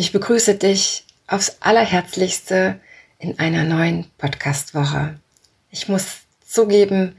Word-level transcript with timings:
Ich 0.00 0.12
begrüße 0.12 0.54
dich 0.54 1.04
aufs 1.26 1.56
allerherzlichste 1.58 2.78
in 3.18 3.36
einer 3.40 3.64
neuen 3.64 4.08
Podcast-Woche. 4.16 5.18
Ich 5.72 5.88
muss 5.88 6.18
zugeben, 6.46 7.16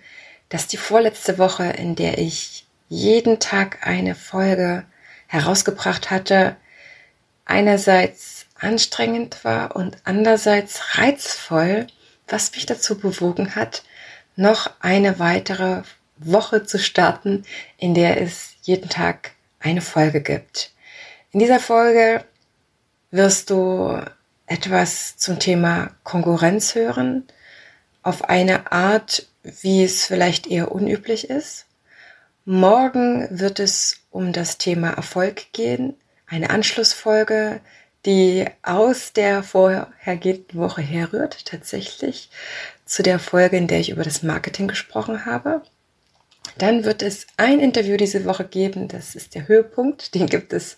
dass 0.47 0.67
die 0.67 0.77
vorletzte 0.77 1.37
Woche, 1.37 1.65
in 1.65 1.97
der 1.97 2.19
ich 2.19 2.65
jeden 2.87 3.41
Tag 3.41 3.85
eine 3.85 4.15
Folge 4.15 4.85
herausgebracht 5.27 6.09
hatte, 6.09 6.55
einerseits 7.43 8.45
anstrengend 8.57 9.43
war 9.43 9.75
und 9.75 9.97
andererseits 10.05 10.97
reizvoll, 10.97 11.85
was 12.29 12.53
mich 12.53 12.65
dazu 12.65 12.97
bewogen 12.97 13.55
hat, 13.55 13.83
noch 14.37 14.71
eine 14.79 15.19
weitere 15.19 15.81
Woche 16.15 16.63
zu 16.63 16.79
starten, 16.79 17.43
in 17.77 17.93
der 17.93 18.21
es 18.21 18.51
jeden 18.61 18.87
Tag 18.87 19.31
eine 19.59 19.81
Folge 19.81 20.21
gibt. 20.21 20.71
In 21.33 21.41
dieser 21.41 21.59
Folge 21.59 22.23
wirst 23.11 23.49
du 23.49 24.01
etwas 24.45 25.17
zum 25.17 25.39
Thema 25.39 25.91
Konkurrenz 26.03 26.75
hören, 26.75 27.23
auf 28.01 28.25
eine 28.29 28.71
Art, 28.71 29.27
wie 29.43 29.83
es 29.83 30.05
vielleicht 30.05 30.47
eher 30.47 30.71
unüblich 30.71 31.29
ist. 31.29 31.65
Morgen 32.45 33.27
wird 33.29 33.59
es 33.59 34.01
um 34.09 34.33
das 34.33 34.57
Thema 34.57 34.91
Erfolg 34.91 35.51
gehen, 35.53 35.95
eine 36.25 36.49
Anschlussfolge, 36.49 37.61
die 38.05 38.45
aus 38.63 39.13
der 39.13 39.43
vorhergehenden 39.43 40.59
Woche 40.59 40.81
herrührt, 40.81 41.45
tatsächlich 41.45 42.29
zu 42.85 43.03
der 43.03 43.19
Folge, 43.19 43.57
in 43.57 43.67
der 43.67 43.79
ich 43.79 43.89
über 43.89 44.03
das 44.03 44.23
Marketing 44.23 44.67
gesprochen 44.67 45.25
habe. 45.25 45.61
Dann 46.57 46.83
wird 46.85 47.03
es 47.03 47.27
ein 47.37 47.59
Interview 47.59 47.97
diese 47.97 48.25
Woche 48.25 48.45
geben, 48.45 48.87
das 48.87 49.15
ist 49.15 49.35
der 49.35 49.47
Höhepunkt, 49.47 50.15
den 50.15 50.27
gibt 50.27 50.53
es 50.53 50.77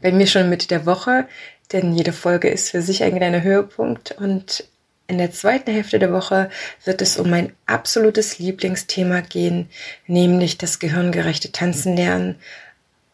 bei 0.00 0.12
mir 0.12 0.26
schon 0.26 0.48
mit 0.48 0.70
der 0.70 0.86
Woche 0.86 1.28
denn 1.72 1.94
jede 1.94 2.12
Folge 2.12 2.48
ist 2.48 2.70
für 2.70 2.82
sich 2.82 3.02
ein 3.02 3.16
kleiner 3.16 3.42
Höhepunkt 3.42 4.12
und 4.12 4.64
in 5.06 5.18
der 5.18 5.32
zweiten 5.32 5.72
Hälfte 5.72 5.98
der 5.98 6.12
Woche 6.12 6.50
wird 6.84 7.02
es 7.02 7.16
um 7.16 7.28
mein 7.28 7.52
absolutes 7.66 8.38
Lieblingsthema 8.38 9.22
gehen, 9.22 9.68
nämlich 10.06 10.56
das 10.56 10.78
gehirngerechte 10.78 11.50
Tanzen 11.50 11.96
lernen. 11.96 12.36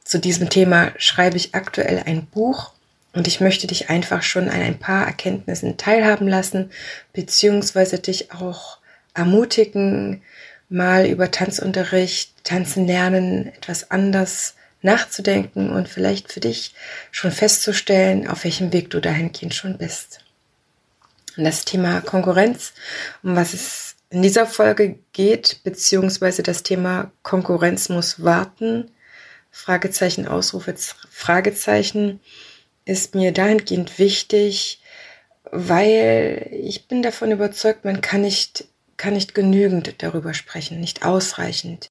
Zu 0.04 0.18
diesem 0.18 0.50
Thema 0.50 0.92
schreibe 0.98 1.38
ich 1.38 1.54
aktuell 1.54 2.02
ein 2.04 2.26
Buch 2.26 2.72
und 3.14 3.26
ich 3.26 3.40
möchte 3.40 3.66
dich 3.66 3.88
einfach 3.88 4.22
schon 4.22 4.50
an 4.50 4.60
ein 4.60 4.78
paar 4.78 5.06
Erkenntnissen 5.06 5.78
teilhaben 5.78 6.28
lassen, 6.28 6.70
beziehungsweise 7.14 7.98
dich 7.98 8.30
auch 8.30 8.76
ermutigen, 9.14 10.22
mal 10.68 11.06
über 11.06 11.30
Tanzunterricht, 11.30 12.44
Tanzen 12.44 12.86
lernen, 12.86 13.46
etwas 13.56 13.90
anders 13.90 14.54
nachzudenken 14.86 15.70
und 15.70 15.88
vielleicht 15.88 16.32
für 16.32 16.40
dich 16.40 16.72
schon 17.10 17.32
festzustellen, 17.32 18.26
auf 18.26 18.44
welchem 18.44 18.72
Weg 18.72 18.88
du 18.88 19.00
dahingehend 19.00 19.54
schon 19.54 19.76
bist. 19.76 20.20
Und 21.36 21.44
das 21.44 21.66
Thema 21.66 22.00
Konkurrenz, 22.00 22.72
um 23.22 23.36
was 23.36 23.52
es 23.52 23.96
in 24.08 24.22
dieser 24.22 24.46
Folge 24.46 24.98
geht, 25.12 25.60
beziehungsweise 25.64 26.42
das 26.42 26.62
Thema 26.62 27.10
Konkurrenz 27.22 27.90
muss 27.90 28.22
warten, 28.22 28.90
Fragezeichen, 29.50 30.28
Ausrufe, 30.28 30.74
Fragezeichen, 31.10 32.20
ist 32.84 33.14
mir 33.14 33.32
dahingehend 33.32 33.98
wichtig, 33.98 34.80
weil 35.50 36.48
ich 36.52 36.86
bin 36.86 37.02
davon 37.02 37.32
überzeugt, 37.32 37.84
man 37.84 38.00
kann 38.00 38.20
nicht, 38.20 38.68
kann 38.96 39.14
nicht 39.14 39.34
genügend 39.34 40.02
darüber 40.02 40.34
sprechen, 40.34 40.80
nicht 40.80 41.04
ausreichend. 41.04 41.90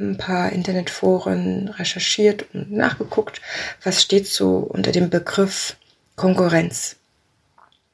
ein 0.00 0.16
paar 0.16 0.50
Internetforen 0.52 1.68
recherchiert 1.68 2.46
und 2.54 2.72
nachgeguckt, 2.72 3.40
was 3.84 4.02
steht 4.02 4.26
so 4.26 4.56
unter 4.58 4.92
dem 4.92 5.10
Begriff 5.10 5.76
Konkurrenz. 6.16 6.96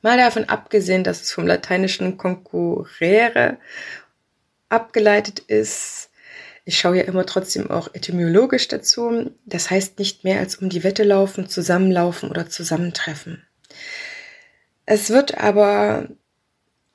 Mal 0.03 0.19
davon 0.19 0.44
abgesehen, 0.44 1.05
dass 1.05 1.22
es 1.22 1.33
vom 1.33 1.47
lateinischen 1.47 2.17
concurrere 2.17 3.59
abgeleitet 4.69 5.41
ist. 5.41 6.11
Ich 6.65 6.78
schaue 6.78 6.99
ja 6.99 7.05
immer 7.05 7.27
trotzdem 7.27 7.71
auch 7.71 7.94
etymologisch 7.94 8.69
dazu. 8.69 9.31
Das 9.44 9.71
heißt 9.71 9.99
nicht 9.99 10.25
mehr 10.25 10.41
als 10.41 10.56
um 10.56 10.69
die 10.69 10.84
Wette 10.84 11.05
laufen, 11.05 11.49
zusammenlaufen 11.49 12.31
oder 12.31 12.49
zusammentreffen. 12.49 13.47
Es 14.84 15.11
wird 15.11 15.38
aber 15.38 16.09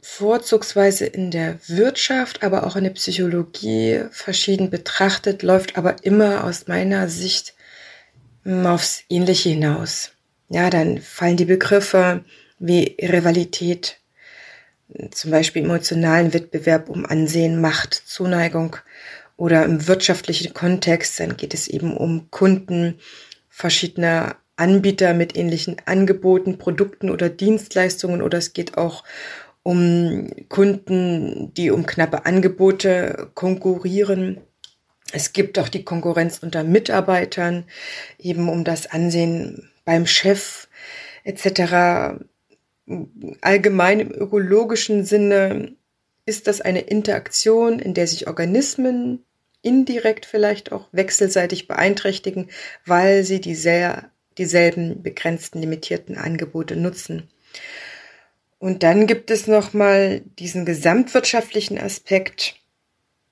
vorzugsweise 0.01 1.05
in 1.05 1.31
der 1.31 1.59
Wirtschaft, 1.67 2.43
aber 2.43 2.65
auch 2.65 2.75
in 2.75 2.83
der 2.83 2.91
Psychologie 2.91 4.03
verschieden 4.11 4.69
betrachtet, 4.69 5.43
läuft 5.43 5.77
aber 5.77 6.03
immer 6.03 6.43
aus 6.43 6.67
meiner 6.67 7.07
Sicht 7.07 7.53
aufs 8.45 9.03
Ähnliche 9.09 9.49
hinaus. 9.49 10.11
Ja, 10.49 10.69
dann 10.69 10.99
fallen 10.99 11.37
die 11.37 11.45
Begriffe 11.45 12.25
wie 12.59 12.97
Rivalität, 12.99 13.97
zum 15.11 15.31
Beispiel 15.31 15.63
emotionalen 15.63 16.33
Wettbewerb 16.33 16.89
um 16.89 17.05
Ansehen, 17.05 17.61
Macht, 17.61 17.93
Zuneigung 17.93 18.75
oder 19.37 19.63
im 19.63 19.87
wirtschaftlichen 19.87 20.53
Kontext, 20.53 21.19
dann 21.19 21.37
geht 21.37 21.53
es 21.53 21.67
eben 21.67 21.95
um 21.95 22.29
Kunden 22.29 22.99
verschiedener 23.49 24.35
Anbieter 24.57 25.13
mit 25.13 25.35
ähnlichen 25.35 25.77
Angeboten, 25.85 26.57
Produkten 26.57 27.09
oder 27.09 27.29
Dienstleistungen 27.29 28.21
oder 28.21 28.37
es 28.37 28.53
geht 28.53 28.77
auch 28.77 29.03
um 29.63 30.29
Kunden, 30.49 31.53
die 31.53 31.71
um 31.71 31.85
knappe 31.85 32.25
Angebote 32.25 33.29
konkurrieren. 33.35 34.41
Es 35.13 35.33
gibt 35.33 35.59
auch 35.59 35.69
die 35.69 35.83
Konkurrenz 35.83 36.39
unter 36.39 36.63
Mitarbeitern, 36.63 37.65
eben 38.17 38.49
um 38.49 38.63
das 38.63 38.87
Ansehen 38.87 39.69
beim 39.85 40.07
Chef 40.07 40.67
etc. 41.23 42.23
Allgemein 43.41 43.99
im 43.99 44.11
ökologischen 44.11 45.05
Sinne 45.05 45.73
ist 46.25 46.47
das 46.47 46.61
eine 46.61 46.81
Interaktion, 46.81 47.79
in 47.79 47.93
der 47.93 48.07
sich 48.07 48.27
Organismen 48.27 49.23
indirekt 49.61 50.25
vielleicht 50.25 50.71
auch 50.71 50.87
wechselseitig 50.91 51.67
beeinträchtigen, 51.67 52.49
weil 52.85 53.23
sie 53.23 53.41
diesel 53.41 54.05
dieselben 54.37 55.03
begrenzten, 55.03 55.59
limitierten 55.59 56.17
Angebote 56.17 56.75
nutzen. 56.75 57.29
Und 58.61 58.83
dann 58.83 59.07
gibt 59.07 59.31
es 59.31 59.47
nochmal 59.47 60.21
diesen 60.37 60.65
gesamtwirtschaftlichen 60.65 61.79
Aspekt, 61.79 62.57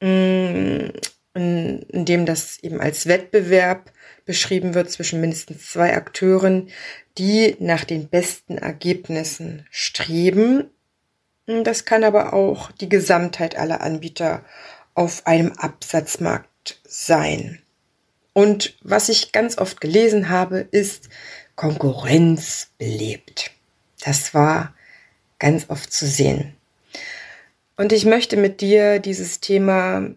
mm, 0.01 0.89
in, 1.35 1.81
in 1.83 2.05
dem 2.05 2.25
das 2.25 2.57
eben 2.63 2.81
als 2.81 3.05
Wettbewerb 3.05 3.91
beschrieben 4.25 4.73
wird 4.73 4.89
zwischen 4.89 5.21
mindestens 5.21 5.71
zwei 5.71 5.95
Akteuren, 5.95 6.69
die 7.19 7.55
nach 7.59 7.83
den 7.83 8.09
besten 8.09 8.57
Ergebnissen 8.57 9.67
streben. 9.69 10.71
Das 11.45 11.85
kann 11.85 12.03
aber 12.03 12.33
auch 12.33 12.71
die 12.71 12.89
Gesamtheit 12.89 13.55
aller 13.55 13.81
Anbieter 13.81 14.43
auf 14.95 15.27
einem 15.27 15.51
Absatzmarkt 15.51 16.81
sein. 16.87 17.61
Und 18.33 18.75
was 18.81 19.09
ich 19.09 19.31
ganz 19.31 19.59
oft 19.59 19.79
gelesen 19.79 20.29
habe, 20.29 20.67
ist 20.71 21.07
Konkurrenz 21.55 22.71
belebt. 22.79 23.51
Das 24.03 24.33
war 24.33 24.73
ganz 25.39 25.69
oft 25.69 25.91
zu 25.91 26.05
sehen. 26.05 26.53
Und 27.77 27.93
ich 27.93 28.05
möchte 28.05 28.37
mit 28.37 28.61
dir 28.61 28.99
dieses 28.99 29.39
Thema 29.39 30.09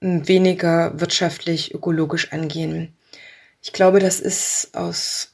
weniger 0.00 0.98
wirtschaftlich, 1.00 1.74
ökologisch 1.74 2.32
angehen. 2.32 2.94
Ich 3.62 3.72
glaube, 3.72 3.98
das 3.98 4.20
ist 4.20 4.70
aus 4.74 5.32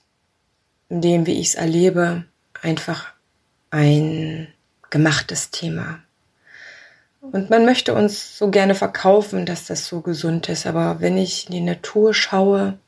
dem, 0.88 1.26
wie 1.26 1.40
ich 1.40 1.48
es 1.48 1.54
erlebe, 1.54 2.24
einfach 2.62 3.06
ein 3.70 4.48
gemachtes 4.90 5.50
Thema. 5.50 6.00
Und 7.20 7.50
man 7.50 7.64
möchte 7.64 7.94
uns 7.94 8.38
so 8.38 8.50
gerne 8.50 8.74
verkaufen, 8.74 9.44
dass 9.44 9.66
das 9.66 9.86
so 9.86 10.00
gesund 10.00 10.48
ist. 10.48 10.66
Aber 10.66 11.00
wenn 11.00 11.16
ich 11.16 11.46
in 11.46 11.52
die 11.52 11.60
Natur 11.60 12.14
schaue, 12.14 12.78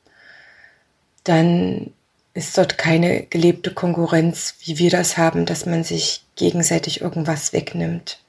dann 1.24 1.92
ist 2.34 2.56
dort 2.56 2.78
keine 2.78 3.24
gelebte 3.24 3.72
Konkurrenz, 3.72 4.54
wie 4.64 4.78
wir 4.78 4.90
das 4.90 5.16
haben, 5.16 5.46
dass 5.46 5.66
man 5.66 5.84
sich 5.84 6.24
gegenseitig 6.36 7.00
irgendwas 7.00 7.52
wegnimmt. 7.52 8.20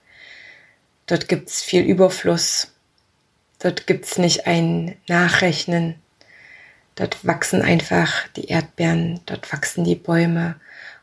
Dort 1.06 1.28
gibt 1.28 1.50
es 1.50 1.62
viel 1.62 1.84
Überfluss, 1.84 2.72
Dort 3.62 3.86
gibt's 3.86 4.18
nicht 4.18 4.48
ein 4.48 4.96
Nachrechnen. 5.08 5.96
Dort 6.96 7.26
wachsen 7.26 7.62
einfach 7.62 8.28
die 8.36 8.46
Erdbeeren, 8.46 9.22
dort 9.28 9.54
wachsen 9.54 9.84
die 9.84 9.96
Bäume. 9.96 10.56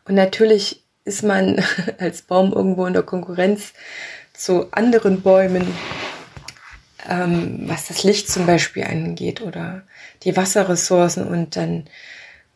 Und 0.05 0.17
natürlich 0.17 0.83
ist 1.05 1.23
man 1.23 1.63
als 1.99 2.23
Baum 2.23 2.53
irgendwo 2.53 2.87
in 2.87 2.95
der 2.95 3.05
Konkurrenz 3.05 3.75
zu 4.35 4.73
anderen 4.73 5.23
Bäumen, 5.23 5.73
ähm, 7.09 7.63
was 7.67 7.87
das 7.87 8.03
Licht 8.03 8.29
zum 8.29 8.47
Beispiel 8.47 8.85
angeht 8.85 9.41
oder 9.41 9.83
die 10.25 10.37
Wasserressourcen. 10.37 11.29
Und 11.29 11.55
dann 11.55 11.85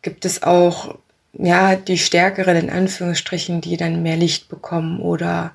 gibt 0.03 0.25
es 0.25 0.43
auch 0.43 0.99
ja 1.33 1.75
die 1.75 1.97
stärkeren 1.97 2.55
in 2.55 2.69
Anführungsstrichen, 2.69 3.61
die 3.61 3.77
dann 3.77 4.03
mehr 4.03 4.17
Licht 4.17 4.49
bekommen 4.49 4.99
oder 5.01 5.53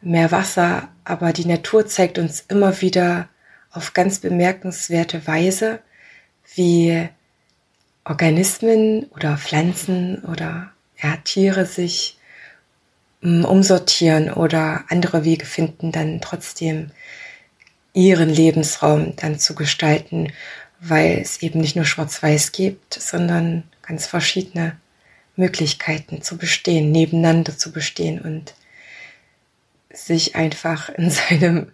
mehr 0.00 0.32
Wasser. 0.32 0.88
Aber 1.04 1.32
die 1.32 1.46
Natur 1.46 1.86
zeigt 1.86 2.18
uns 2.18 2.44
immer 2.48 2.80
wieder 2.80 3.28
auf 3.70 3.94
ganz 3.94 4.18
bemerkenswerte 4.18 5.26
Weise, 5.26 5.80
wie 6.54 7.08
Organismen 8.04 9.04
oder 9.14 9.36
Pflanzen 9.36 10.24
oder 10.24 10.72
ja, 11.02 11.16
Tiere 11.24 11.66
sich 11.66 12.18
mm, 13.20 13.44
umsortieren 13.44 14.32
oder 14.32 14.84
andere 14.88 15.24
Wege 15.24 15.44
finden, 15.44 15.92
dann 15.92 16.20
trotzdem 16.20 16.90
ihren 17.92 18.28
Lebensraum 18.28 19.16
dann 19.16 19.38
zu 19.38 19.54
gestalten, 19.54 20.32
weil 20.80 21.18
es 21.18 21.42
eben 21.42 21.60
nicht 21.60 21.76
nur 21.76 21.84
schwarz-weiß 21.84 22.52
gibt, 22.52 22.94
sondern 22.94 23.64
ganz 23.82 24.06
verschiedene 24.06 24.76
Möglichkeiten 25.36 26.22
zu 26.22 26.36
bestehen, 26.38 26.92
nebeneinander 26.92 27.56
zu 27.56 27.72
bestehen 27.72 28.20
und 28.20 28.54
sich 29.92 30.34
einfach 30.34 30.88
in 30.88 31.10
seinem 31.10 31.72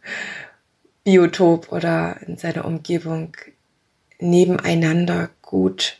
Biotop 1.04 1.72
oder 1.72 2.20
in 2.26 2.36
seiner 2.36 2.64
Umgebung 2.64 3.36
nebeneinander 4.20 5.30
gut 5.42 5.98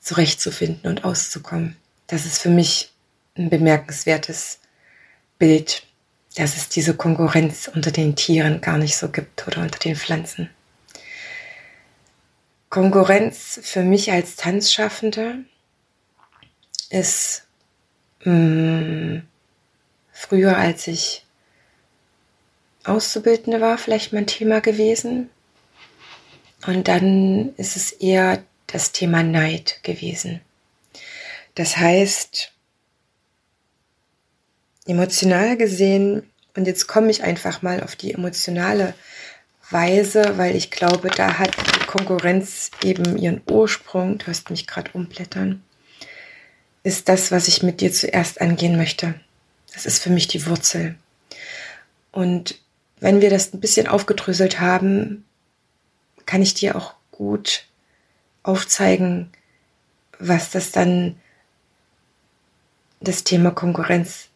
zurechtzufinden 0.00 0.90
und 0.90 1.04
auszukommen. 1.04 1.76
Das 2.06 2.26
ist 2.26 2.38
für 2.38 2.48
mich 2.48 2.92
ein 3.36 3.50
bemerkenswertes 3.50 4.60
Bild, 5.38 5.84
dass 6.36 6.56
es 6.56 6.68
diese 6.68 6.94
Konkurrenz 6.94 7.68
unter 7.72 7.90
den 7.90 8.14
Tieren 8.14 8.60
gar 8.60 8.78
nicht 8.78 8.96
so 8.96 9.08
gibt 9.08 9.46
oder 9.46 9.62
unter 9.62 9.78
den 9.78 9.96
Pflanzen. 9.96 10.48
Konkurrenz 12.70 13.60
für 13.62 13.82
mich 13.82 14.12
als 14.12 14.36
Tanzschaffende 14.36 15.44
ist 16.88 17.44
mh, 18.24 18.32
mm, 18.32 19.28
früher, 20.12 20.56
als 20.56 20.86
ich 20.86 21.26
Auszubildende 22.84 23.60
war 23.60 23.76
vielleicht 23.76 24.12
mein 24.12 24.26
Thema 24.26 24.60
gewesen. 24.60 25.30
Und 26.66 26.88
dann 26.88 27.54
ist 27.56 27.76
es 27.76 27.92
eher 27.92 28.42
das 28.66 28.92
Thema 28.92 29.22
Neid 29.22 29.80
gewesen. 29.82 30.40
Das 31.54 31.76
heißt, 31.76 32.52
emotional 34.86 35.56
gesehen, 35.56 36.30
und 36.54 36.66
jetzt 36.66 36.86
komme 36.86 37.10
ich 37.10 37.22
einfach 37.22 37.62
mal 37.62 37.82
auf 37.82 37.96
die 37.96 38.14
emotionale 38.14 38.94
Weise, 39.70 40.36
weil 40.36 40.56
ich 40.56 40.70
glaube, 40.70 41.08
da 41.08 41.38
hat 41.38 41.54
die 41.56 41.86
Konkurrenz 41.86 42.70
eben 42.82 43.16
ihren 43.16 43.40
Ursprung, 43.48 44.18
du 44.18 44.26
hörst 44.26 44.50
mich 44.50 44.66
gerade 44.66 44.90
umblättern, 44.92 45.62
ist 46.82 47.08
das, 47.08 47.30
was 47.30 47.48
ich 47.48 47.62
mit 47.62 47.80
dir 47.80 47.92
zuerst 47.92 48.40
angehen 48.40 48.76
möchte. 48.76 49.14
Das 49.72 49.86
ist 49.86 50.02
für 50.02 50.10
mich 50.10 50.28
die 50.28 50.46
Wurzel. 50.46 50.96
Und 52.12 52.58
wenn 52.98 53.20
wir 53.20 53.30
das 53.30 53.52
ein 53.52 53.60
bisschen 53.60 53.86
aufgedröselt 53.86 54.60
haben, 54.60 55.24
kann 56.26 56.42
ich 56.42 56.54
dir 56.54 56.76
auch 56.76 56.94
gut 57.10 57.64
aufzeigen, 58.42 59.30
was 60.18 60.50
das 60.50 60.72
dann 60.72 61.16
das 63.00 63.24
Thema 63.24 63.50
Konkurrenz, 63.50 64.28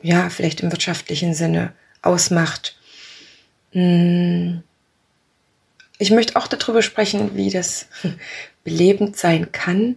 ja, 0.00 0.30
vielleicht 0.30 0.60
im 0.60 0.70
wirtschaftlichen 0.70 1.34
Sinne 1.34 1.72
ausmacht. 2.02 2.78
Hm. 3.72 4.62
Ich 5.98 6.10
möchte 6.10 6.36
auch 6.36 6.46
darüber 6.46 6.82
sprechen, 6.82 7.34
wie 7.36 7.50
das 7.50 7.86
belebend 8.64 9.16
sein 9.16 9.52
kann, 9.52 9.96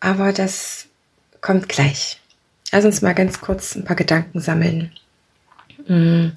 aber 0.00 0.32
das 0.32 0.86
kommt 1.40 1.68
gleich. 1.68 2.20
Lass 2.72 2.84
uns 2.84 3.02
mal 3.02 3.14
ganz 3.14 3.40
kurz 3.40 3.74
ein 3.74 3.84
paar 3.84 3.96
Gedanken 3.96 4.40
sammeln. 4.40 4.92
Hm. 5.86 6.36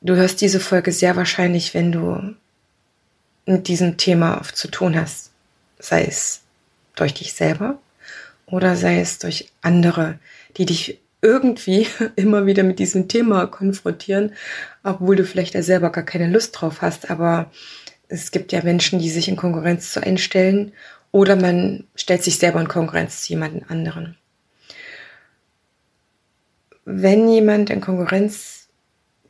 Du 0.00 0.16
hörst 0.16 0.40
diese 0.40 0.60
Folge 0.60 0.92
sehr 0.92 1.16
wahrscheinlich, 1.16 1.74
wenn 1.74 1.92
du 1.92 2.34
mit 3.46 3.68
diesem 3.68 3.96
Thema 3.96 4.40
oft 4.40 4.56
zu 4.56 4.68
tun 4.68 4.98
hast. 4.98 5.30
Sei 5.78 6.04
es 6.04 6.40
durch 6.94 7.14
dich 7.14 7.32
selber 7.32 7.78
oder 8.46 8.76
sei 8.76 9.00
es 9.00 9.18
durch 9.18 9.50
andere, 9.62 10.18
die 10.56 10.66
dich 10.66 10.98
irgendwie 11.24 11.88
immer 12.16 12.46
wieder 12.46 12.62
mit 12.62 12.78
diesem 12.78 13.08
Thema 13.08 13.46
konfrontieren, 13.46 14.32
obwohl 14.84 15.16
du 15.16 15.24
vielleicht 15.24 15.54
selber 15.54 15.90
gar 15.90 16.04
keine 16.04 16.28
Lust 16.28 16.60
drauf 16.60 16.82
hast. 16.82 17.10
Aber 17.10 17.50
es 18.08 18.30
gibt 18.30 18.52
ja 18.52 18.62
Menschen, 18.62 18.98
die 18.98 19.10
sich 19.10 19.28
in 19.28 19.36
Konkurrenz 19.36 19.92
zu 19.92 20.02
einstellen 20.02 20.72
oder 21.10 21.36
man 21.36 21.84
stellt 21.94 22.22
sich 22.22 22.38
selber 22.38 22.60
in 22.60 22.68
Konkurrenz 22.68 23.22
zu 23.22 23.30
jemandem 23.30 23.64
anderen. 23.68 24.16
Wenn 26.84 27.28
jemand 27.28 27.70
in 27.70 27.80
Konkurrenz 27.80 28.68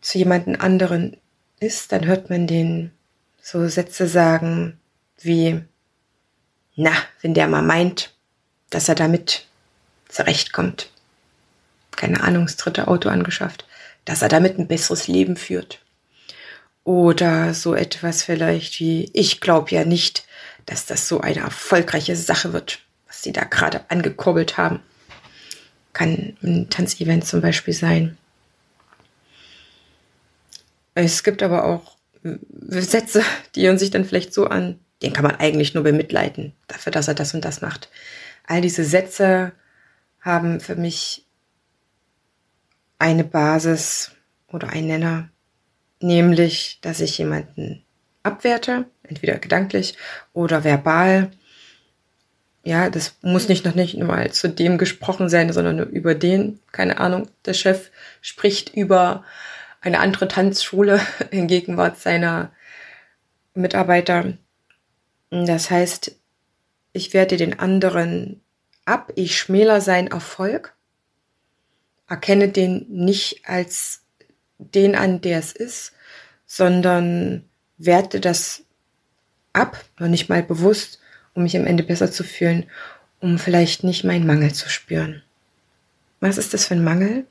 zu 0.00 0.18
jemanden 0.18 0.56
anderen 0.56 1.16
ist, 1.60 1.92
dann 1.92 2.04
hört 2.04 2.28
man 2.28 2.46
den 2.46 2.90
so 3.40 3.68
Sätze 3.68 4.08
sagen 4.08 4.78
wie, 5.20 5.62
na, 6.74 6.90
wenn 7.22 7.34
der 7.34 7.46
mal 7.46 7.62
meint, 7.62 8.14
dass 8.70 8.88
er 8.88 8.96
damit 8.96 9.46
zurechtkommt, 10.08 10.90
keine 12.04 12.22
Ahnung, 12.22 12.44
das 12.44 12.56
dritte 12.58 12.86
Auto 12.88 13.08
angeschafft, 13.08 13.64
dass 14.04 14.20
er 14.20 14.28
damit 14.28 14.58
ein 14.58 14.68
besseres 14.68 15.08
Leben 15.08 15.36
führt. 15.36 15.80
Oder 16.84 17.54
so 17.54 17.74
etwas 17.74 18.22
vielleicht 18.22 18.78
wie, 18.78 19.10
ich 19.14 19.40
glaube 19.40 19.70
ja 19.70 19.86
nicht, 19.86 20.26
dass 20.66 20.84
das 20.84 21.08
so 21.08 21.22
eine 21.22 21.40
erfolgreiche 21.40 22.14
Sache 22.14 22.52
wird, 22.52 22.80
was 23.06 23.22
sie 23.22 23.32
da 23.32 23.44
gerade 23.44 23.88
angekurbelt 23.88 24.58
haben. 24.58 24.80
Kann 25.94 26.36
ein 26.42 26.68
Tanzevent 26.68 27.24
zum 27.24 27.40
Beispiel 27.40 27.72
sein. 27.72 28.18
Es 30.94 31.22
gibt 31.22 31.42
aber 31.42 31.64
auch 31.64 31.96
Sätze, 32.68 33.22
die 33.54 33.66
hören 33.66 33.78
sich 33.78 33.90
dann 33.90 34.04
vielleicht 34.04 34.34
so 34.34 34.46
an, 34.46 34.78
den 35.00 35.14
kann 35.14 35.24
man 35.24 35.36
eigentlich 35.36 35.72
nur 35.72 35.84
bemitleiden, 35.84 36.52
dafür, 36.66 36.92
dass 36.92 37.08
er 37.08 37.14
das 37.14 37.32
und 37.32 37.46
das 37.46 37.62
macht. 37.62 37.88
All 38.46 38.60
diese 38.60 38.84
Sätze 38.84 39.52
haben 40.20 40.60
für 40.60 40.76
mich 40.76 41.23
eine 43.04 43.24
Basis 43.24 44.12
oder 44.48 44.70
einen 44.70 44.86
Nenner, 44.86 45.28
nämlich, 46.00 46.78
dass 46.80 47.00
ich 47.00 47.18
jemanden 47.18 47.84
abwerte, 48.22 48.86
entweder 49.02 49.36
gedanklich 49.36 49.98
oder 50.32 50.64
verbal. 50.64 51.30
Ja, 52.62 52.88
das 52.88 53.16
muss 53.20 53.50
nicht 53.50 53.66
noch 53.66 53.74
nicht 53.74 53.98
mal 53.98 54.30
zu 54.30 54.48
dem 54.48 54.78
gesprochen 54.78 55.28
sein, 55.28 55.52
sondern 55.52 55.76
nur 55.76 55.84
über 55.84 56.14
den. 56.14 56.60
Keine 56.72 56.98
Ahnung, 56.98 57.28
der 57.44 57.52
Chef 57.52 57.90
spricht 58.22 58.74
über 58.74 59.22
eine 59.82 60.00
andere 60.00 60.26
Tanzschule 60.26 60.98
in 61.30 61.46
Gegenwart 61.46 61.98
seiner 61.98 62.52
Mitarbeiter. 63.52 64.32
Das 65.28 65.70
heißt, 65.70 66.16
ich 66.94 67.12
werte 67.12 67.36
den 67.36 67.58
anderen 67.58 68.40
ab, 68.86 69.12
ich 69.14 69.36
schmäler 69.36 69.82
seinen 69.82 70.08
Erfolg, 70.08 70.74
erkenne 72.08 72.48
den 72.48 72.86
nicht 72.88 73.42
als 73.46 74.02
den 74.58 74.94
an, 74.94 75.20
der 75.20 75.38
es 75.38 75.52
ist, 75.52 75.92
sondern 76.46 77.44
werte 77.78 78.20
das 78.20 78.62
ab, 79.52 79.84
noch 79.98 80.08
nicht 80.08 80.28
mal 80.28 80.42
bewusst, 80.42 81.00
um 81.34 81.42
mich 81.42 81.56
am 81.56 81.66
Ende 81.66 81.82
besser 81.82 82.10
zu 82.10 82.24
fühlen, 82.24 82.66
um 83.20 83.38
vielleicht 83.38 83.84
nicht 83.84 84.04
meinen 84.04 84.26
Mangel 84.26 84.52
zu 84.52 84.68
spüren. 84.68 85.22
Was 86.20 86.38
ist 86.38 86.54
das 86.54 86.66
für 86.66 86.74
ein 86.74 86.84
Mangel? 86.84 87.26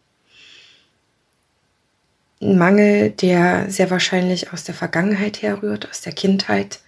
ein 2.44 2.58
Mangel, 2.58 3.10
der 3.10 3.70
sehr 3.70 3.89
wahrscheinlich 3.89 4.51
aus 4.53 4.63
der 4.63 4.75
Vergangenheit 4.75 5.42
herrührt, 5.42 5.89
aus 5.89 6.01
der 6.01 6.13
Kindheit. 6.13 6.80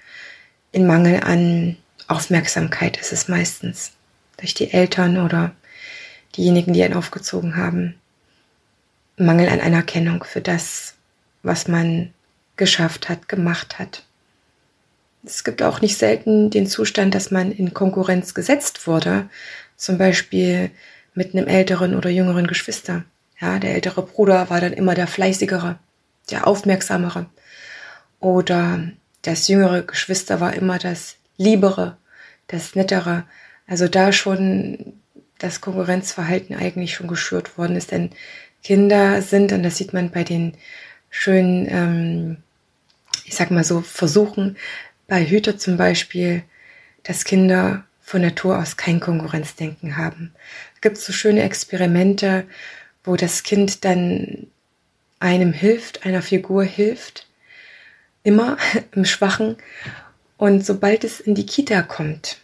In 0.71 0.85
Mangel 0.85 1.21
an 1.21 1.77
Aufmerksamkeit 2.07 2.97
ist 2.97 3.13
es 3.13 3.27
meistens 3.27 3.93
durch 4.37 4.53
die 4.53 4.71
Eltern 4.71 5.17
oder 5.17 5.55
diejenigen, 6.37 6.73
die 6.73 6.83
einen 6.83 6.93
aufgezogen 6.93 7.55
haben. 7.55 7.95
Mangel 9.17 9.49
an 9.49 9.61
Anerkennung 9.61 10.23
für 10.23 10.41
das, 10.41 10.95
was 11.43 11.67
man 11.67 12.13
geschafft 12.57 13.09
hat, 13.09 13.29
gemacht 13.29 13.79
hat. 13.79 14.03
Es 15.25 15.43
gibt 15.43 15.63
auch 15.63 15.81
nicht 15.81 15.97
selten 15.97 16.49
den 16.49 16.67
Zustand, 16.67 17.15
dass 17.15 17.31
man 17.31 17.51
in 17.51 17.73
Konkurrenz 17.73 18.33
gesetzt 18.33 18.87
wurde, 18.87 19.29
zum 19.75 19.97
Beispiel 19.97 20.71
mit 21.13 21.33
einem 21.33 21.47
älteren 21.47 21.95
oder 21.95 22.09
jüngeren 22.09 22.47
Geschwister. 22.47 23.03
Ja, 23.39 23.59
der 23.59 23.73
ältere 23.75 24.01
Bruder 24.03 24.49
war 24.49 24.61
dann 24.61 24.73
immer 24.73 24.95
der 24.95 25.07
fleißigere. 25.07 25.79
der 26.31 26.47
Aufmerksamere. 26.47 27.27
Oder 28.19 28.91
das 29.21 29.47
jüngere 29.47 29.83
Geschwister 29.83 30.39
war 30.39 30.53
immer 30.53 30.79
das 30.79 31.17
Liebere, 31.37 31.97
das 32.47 32.75
Nettere. 32.75 33.23
Also 33.67 33.87
da 33.87 34.11
schon 34.11 34.93
das 35.45 35.61
Konkurrenzverhalten 35.61 36.55
eigentlich 36.55 36.93
schon 36.93 37.07
geschürt 37.07 37.57
worden 37.57 37.75
ist. 37.75 37.91
Denn 37.91 38.09
Kinder 38.63 39.21
sind, 39.21 39.51
und 39.51 39.63
das 39.63 39.77
sieht 39.77 39.93
man 39.93 40.09
bei 40.09 40.23
den 40.23 40.53
schönen, 41.09 41.67
ähm, 41.69 42.37
ich 43.25 43.35
sag 43.35 43.51
mal 43.51 43.63
so, 43.63 43.81
Versuchen, 43.81 44.57
bei 45.07 45.23
Hüter 45.25 45.57
zum 45.57 45.77
Beispiel, 45.77 46.43
dass 47.03 47.25
Kinder 47.25 47.85
von 48.01 48.21
Natur 48.21 48.59
aus 48.59 48.77
kein 48.77 48.99
Konkurrenzdenken 48.99 49.97
haben. 49.97 50.33
Es 50.75 50.81
gibt 50.81 50.97
so 50.97 51.13
schöne 51.13 51.43
Experimente, 51.43 52.45
wo 53.03 53.15
das 53.15 53.43
Kind 53.43 53.85
dann 53.85 54.47
einem 55.19 55.53
hilft, 55.53 56.05
einer 56.05 56.21
Figur 56.21 56.63
hilft, 56.63 57.27
immer 58.23 58.57
im 58.93 59.05
Schwachen. 59.05 59.57
Und 60.37 60.65
sobald 60.65 61.03
es 61.03 61.19
in 61.19 61.35
die 61.35 61.45
Kita 61.45 61.81
kommt, 61.83 62.39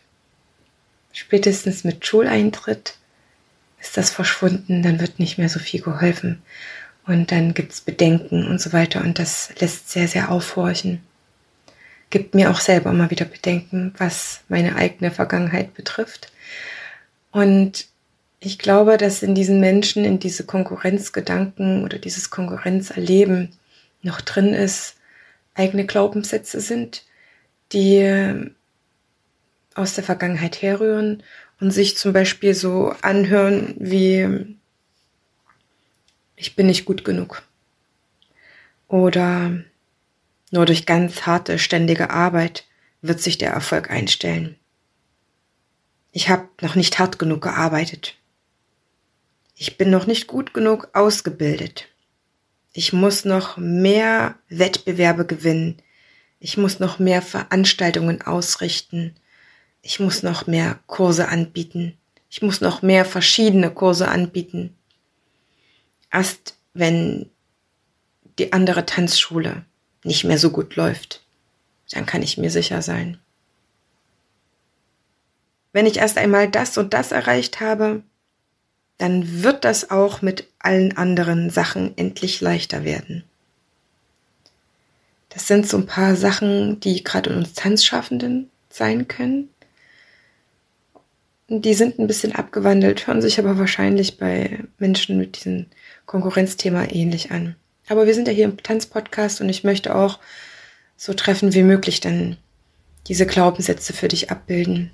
spätestens 1.21 1.83
mit 1.83 2.05
Schuleintritt, 2.05 2.95
ist 3.79 3.95
das 3.95 4.09
verschwunden, 4.09 4.81
dann 4.83 4.99
wird 4.99 5.19
nicht 5.19 5.37
mehr 5.37 5.49
so 5.49 5.59
viel 5.59 5.81
geholfen. 5.81 6.41
Und 7.05 7.31
dann 7.31 7.53
gibt's 7.53 7.81
Bedenken 7.81 8.47
und 8.47 8.59
so 8.59 8.73
weiter. 8.73 9.01
Und 9.01 9.19
das 9.19 9.49
lässt 9.59 9.89
sehr, 9.89 10.07
sehr 10.07 10.31
aufhorchen. 10.31 11.01
Gibt 12.09 12.35
mir 12.35 12.51
auch 12.51 12.59
selber 12.59 12.89
immer 12.89 13.09
wieder 13.09 13.25
Bedenken, 13.25 13.93
was 13.97 14.41
meine 14.49 14.75
eigene 14.75 15.11
Vergangenheit 15.11 15.73
betrifft. 15.73 16.31
Und 17.31 17.87
ich 18.39 18.59
glaube, 18.59 18.97
dass 18.97 19.23
in 19.23 19.35
diesen 19.35 19.59
Menschen, 19.59 20.03
in 20.03 20.19
diese 20.19 20.43
Konkurrenzgedanken 20.45 21.83
oder 21.83 21.97
dieses 21.99 22.29
Konkurrenzerleben 22.29 23.49
noch 24.01 24.21
drin 24.21 24.53
ist, 24.53 24.95
eigene 25.53 25.85
Glaubenssätze 25.85 26.59
sind, 26.59 27.03
die 27.73 28.51
aus 29.75 29.95
der 29.95 30.03
Vergangenheit 30.03 30.61
herrühren 30.61 31.23
und 31.59 31.71
sich 31.71 31.97
zum 31.97 32.13
Beispiel 32.13 32.53
so 32.53 32.93
anhören 33.01 33.75
wie 33.77 34.57
ich 36.35 36.55
bin 36.55 36.67
nicht 36.67 36.85
gut 36.85 37.05
genug 37.05 37.43
oder 38.87 39.63
nur 40.51 40.65
durch 40.65 40.85
ganz 40.85 41.25
harte, 41.25 41.57
ständige 41.57 42.09
Arbeit 42.09 42.65
wird 43.01 43.21
sich 43.21 43.37
der 43.37 43.51
Erfolg 43.51 43.89
einstellen. 43.89 44.57
Ich 46.11 46.29
habe 46.29 46.49
noch 46.61 46.75
nicht 46.75 46.99
hart 46.99 47.19
genug 47.19 47.41
gearbeitet. 47.41 48.15
Ich 49.55 49.77
bin 49.77 49.89
noch 49.89 50.07
nicht 50.07 50.27
gut 50.27 50.53
genug 50.53 50.89
ausgebildet. 50.93 51.87
Ich 52.73 52.91
muss 52.91 53.23
noch 53.23 53.57
mehr 53.57 54.35
Wettbewerbe 54.49 55.25
gewinnen. 55.25 55.77
Ich 56.39 56.57
muss 56.57 56.79
noch 56.79 56.99
mehr 56.99 57.21
Veranstaltungen 57.21 58.21
ausrichten. 58.21 59.15
Ich 59.81 59.99
muss 59.99 60.23
noch 60.23 60.47
mehr 60.47 60.79
Kurse 60.87 61.27
anbieten. 61.27 61.97
Ich 62.29 62.41
muss 62.41 62.61
noch 62.61 62.81
mehr 62.81 63.05
verschiedene 63.05 63.71
Kurse 63.71 64.07
anbieten. 64.07 64.75
Erst 66.11 66.55
wenn 66.73 67.29
die 68.37 68.53
andere 68.53 68.85
Tanzschule 68.85 69.65
nicht 70.03 70.23
mehr 70.23 70.37
so 70.37 70.51
gut 70.51 70.75
läuft, 70.75 71.21
dann 71.91 72.05
kann 72.05 72.21
ich 72.21 72.37
mir 72.37 72.51
sicher 72.51 72.81
sein. 72.81 73.19
Wenn 75.73 75.85
ich 75.85 75.97
erst 75.97 76.17
einmal 76.17 76.49
das 76.49 76.77
und 76.77 76.93
das 76.93 77.11
erreicht 77.11 77.59
habe, 77.59 78.03
dann 78.97 79.43
wird 79.43 79.65
das 79.65 79.89
auch 79.89 80.21
mit 80.21 80.47
allen 80.59 80.95
anderen 80.95 81.49
Sachen 81.49 81.97
endlich 81.97 82.39
leichter 82.39 82.83
werden. 82.83 83.23
Das 85.29 85.47
sind 85.47 85.67
so 85.67 85.77
ein 85.77 85.85
paar 85.85 86.15
Sachen, 86.15 86.79
die 86.81 87.03
gerade 87.03 87.29
in 87.29 87.37
uns 87.37 87.53
Tanzschaffenden 87.53 88.51
sein 88.69 89.07
können. 89.07 89.49
Die 91.53 91.73
sind 91.73 91.99
ein 91.99 92.07
bisschen 92.07 92.33
abgewandelt, 92.33 93.07
hören 93.07 93.21
sich 93.21 93.37
aber 93.37 93.57
wahrscheinlich 93.57 94.17
bei 94.17 94.59
Menschen 94.77 95.17
mit 95.17 95.35
diesem 95.35 95.65
Konkurrenzthema 96.05 96.85
ähnlich 96.85 97.31
an. 97.31 97.57
Aber 97.89 98.07
wir 98.07 98.13
sind 98.13 98.29
ja 98.29 98.33
hier 98.33 98.45
im 98.45 98.55
Tanzpodcast 98.55 99.41
und 99.41 99.49
ich 99.49 99.65
möchte 99.65 99.93
auch 99.93 100.19
so 100.95 101.13
treffen 101.13 101.53
wie 101.53 101.63
möglich 101.63 101.99
dann 101.99 102.37
diese 103.07 103.25
Glaubenssätze 103.25 103.91
für 103.91 104.07
dich 104.07 104.31
abbilden. 104.31 104.91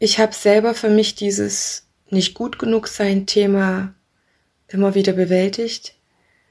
Ich 0.00 0.18
habe 0.18 0.34
selber 0.34 0.74
für 0.74 0.90
mich 0.90 1.14
dieses 1.14 1.86
nicht 2.08 2.34
gut 2.34 2.58
genug 2.58 2.88
sein 2.88 3.26
Thema 3.26 3.94
immer 4.66 4.96
wieder 4.96 5.12
bewältigt. 5.12 5.94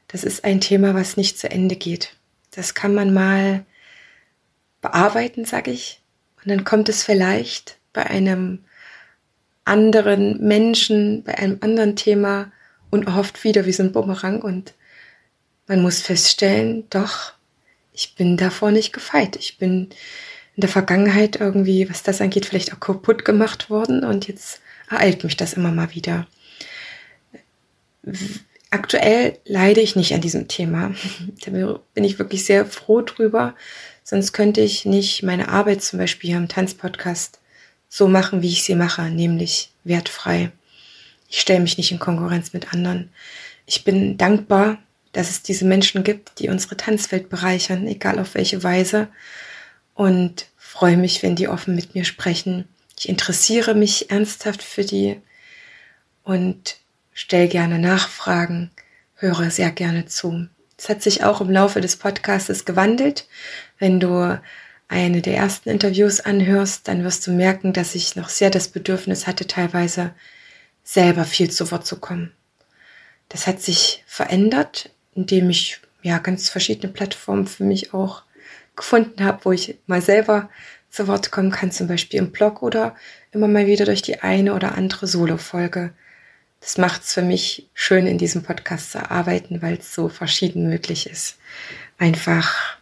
Das 0.07 0.23
ist 0.23 0.45
ein 0.45 0.61
Thema, 0.61 0.93
was 0.93 1.17
nicht 1.17 1.37
zu 1.37 1.51
Ende 1.51 1.75
geht. 1.75 2.15
Das 2.51 2.73
kann 2.73 2.93
man 2.95 3.13
mal 3.13 3.65
bearbeiten, 4.79 5.43
sag 5.43 5.67
ich. 5.67 6.01
Und 6.43 6.49
dann 6.49 6.63
kommt 6.63 6.89
es 6.89 7.03
vielleicht 7.03 7.77
bei 7.93 8.05
einem 8.05 8.59
anderen 9.65 10.45
Menschen, 10.45 11.23
bei 11.23 11.37
einem 11.37 11.57
anderen 11.61 11.95
Thema 11.95 12.51
unerhofft 12.89 13.43
wieder 13.43 13.65
wie 13.65 13.73
so 13.73 13.83
ein 13.83 13.91
Bumerang 13.91 14.41
und 14.41 14.73
man 15.67 15.81
muss 15.81 16.01
feststellen, 16.01 16.85
doch, 16.89 17.33
ich 17.93 18.15
bin 18.15 18.37
davor 18.37 18.71
nicht 18.71 18.91
gefeit. 18.91 19.35
Ich 19.35 19.57
bin 19.57 19.89
in 20.55 20.61
der 20.61 20.69
Vergangenheit 20.69 21.39
irgendwie, 21.39 21.89
was 21.89 22.01
das 22.01 22.21
angeht, 22.21 22.45
vielleicht 22.45 22.73
auch 22.73 22.79
kaputt 22.79 23.23
gemacht 23.23 23.69
worden 23.69 24.03
und 24.03 24.27
jetzt 24.27 24.61
ereilt 24.89 25.23
mich 25.23 25.37
das 25.37 25.53
immer 25.53 25.71
mal 25.71 25.93
wieder. 25.93 26.27
Aktuell 28.71 29.37
leide 29.45 29.81
ich 29.81 29.95
nicht 29.95 30.13
an 30.13 30.21
diesem 30.21 30.47
Thema. 30.47 30.93
Da 31.45 31.51
bin 31.51 32.03
ich 32.03 32.19
wirklich 32.19 32.45
sehr 32.45 32.65
froh 32.65 33.01
drüber. 33.01 33.55
Sonst 34.09 34.33
könnte 34.33 34.61
ich 34.61 34.85
nicht 34.85 35.21
meine 35.21 35.49
Arbeit 35.49 35.83
zum 35.83 35.99
Beispiel 35.99 36.31
hier 36.31 36.37
im 36.37 36.47
Tanzpodcast 36.47 37.39
so 37.89 38.07
machen, 38.07 38.41
wie 38.41 38.49
ich 38.49 38.63
sie 38.63 38.73
mache, 38.73 39.03
nämlich 39.03 39.69
wertfrei. 39.83 40.51
Ich 41.29 41.39
stelle 41.39 41.59
mich 41.59 41.77
nicht 41.77 41.91
in 41.91 41.99
Konkurrenz 41.99 42.51
mit 42.51 42.73
anderen. 42.73 43.11
Ich 43.67 43.83
bin 43.83 44.17
dankbar, 44.17 44.79
dass 45.11 45.29
es 45.29 45.43
diese 45.43 45.63
Menschen 45.63 46.03
gibt, 46.03 46.39
die 46.39 46.49
unsere 46.49 46.75
Tanzwelt 46.75 47.29
bereichern, 47.29 47.85
egal 47.85 48.17
auf 48.17 48.33
welche 48.33 48.63
Weise 48.63 49.09
und 49.93 50.47
freue 50.57 50.97
mich, 50.97 51.21
wenn 51.21 51.35
die 51.35 51.47
offen 51.47 51.75
mit 51.75 51.93
mir 51.93 52.03
sprechen. 52.03 52.67
Ich 52.97 53.09
interessiere 53.09 53.75
mich 53.75 54.09
ernsthaft 54.09 54.63
für 54.63 54.83
die 54.83 55.21
und 56.23 56.77
stelle 57.13 57.47
gerne 57.47 57.77
Nachfragen, 57.77 58.71
höre 59.13 59.51
sehr 59.51 59.69
gerne 59.69 60.07
zu. 60.07 60.47
Es 60.79 60.87
hat 60.87 61.03
sich 61.03 61.25
auch 61.25 61.41
im 61.41 61.49
Laufe 61.49 61.81
des 61.81 61.97
Podcasts 61.97 62.63
gewandelt. 62.63 63.27
Wenn 63.79 63.99
du 63.99 64.39
eine 64.87 65.21
der 65.21 65.35
ersten 65.35 65.67
Interviews 65.67 66.21
anhörst, 66.21 66.87
dann 66.87 67.03
wirst 67.03 67.27
du 67.27 67.31
merken, 67.31 67.73
dass 67.73 67.95
ich 67.95 68.15
noch 68.15 68.29
sehr 68.29 68.49
das 68.49 68.69
Bedürfnis 68.69 69.27
hatte, 69.27 69.45
teilweise 69.45 70.13
selber 70.85 71.25
viel 71.25 71.51
zu 71.51 71.69
Wort 71.71 71.85
zu 71.85 71.99
kommen. 71.99 72.31
Das 73.27 73.45
hat 73.45 73.61
sich 73.61 74.05
verändert, 74.07 74.89
indem 75.13 75.49
ich 75.49 75.81
ja 76.01 76.17
ganz 76.17 76.47
verschiedene 76.47 76.93
Plattformen 76.93 77.45
für 77.45 77.65
mich 77.65 77.93
auch 77.93 78.23
gefunden 78.77 79.25
habe, 79.25 79.43
wo 79.43 79.51
ich 79.51 79.77
mal 79.85 80.01
selber 80.01 80.49
zu 80.89 81.09
Wort 81.09 81.29
kommen 81.29 81.51
kann, 81.51 81.73
zum 81.73 81.87
Beispiel 81.87 82.19
im 82.19 82.31
Blog 82.31 82.63
oder 82.63 82.95
immer 83.33 83.49
mal 83.49 83.67
wieder 83.67 83.83
durch 83.83 84.01
die 84.01 84.21
eine 84.21 84.53
oder 84.53 84.75
andere 84.75 85.07
Solo-Folge. 85.07 85.93
Das 86.61 86.77
macht 86.77 87.03
es 87.03 87.13
für 87.13 87.21
mich 87.21 87.67
schön, 87.73 88.05
in 88.05 88.17
diesem 88.17 88.43
Podcast 88.43 88.91
zu 88.91 89.09
arbeiten, 89.09 89.61
weil 89.61 89.77
es 89.77 89.93
so 89.93 90.09
verschieden 90.09 90.67
möglich 90.67 91.09
ist. 91.09 91.37
Einfach, 91.97 92.77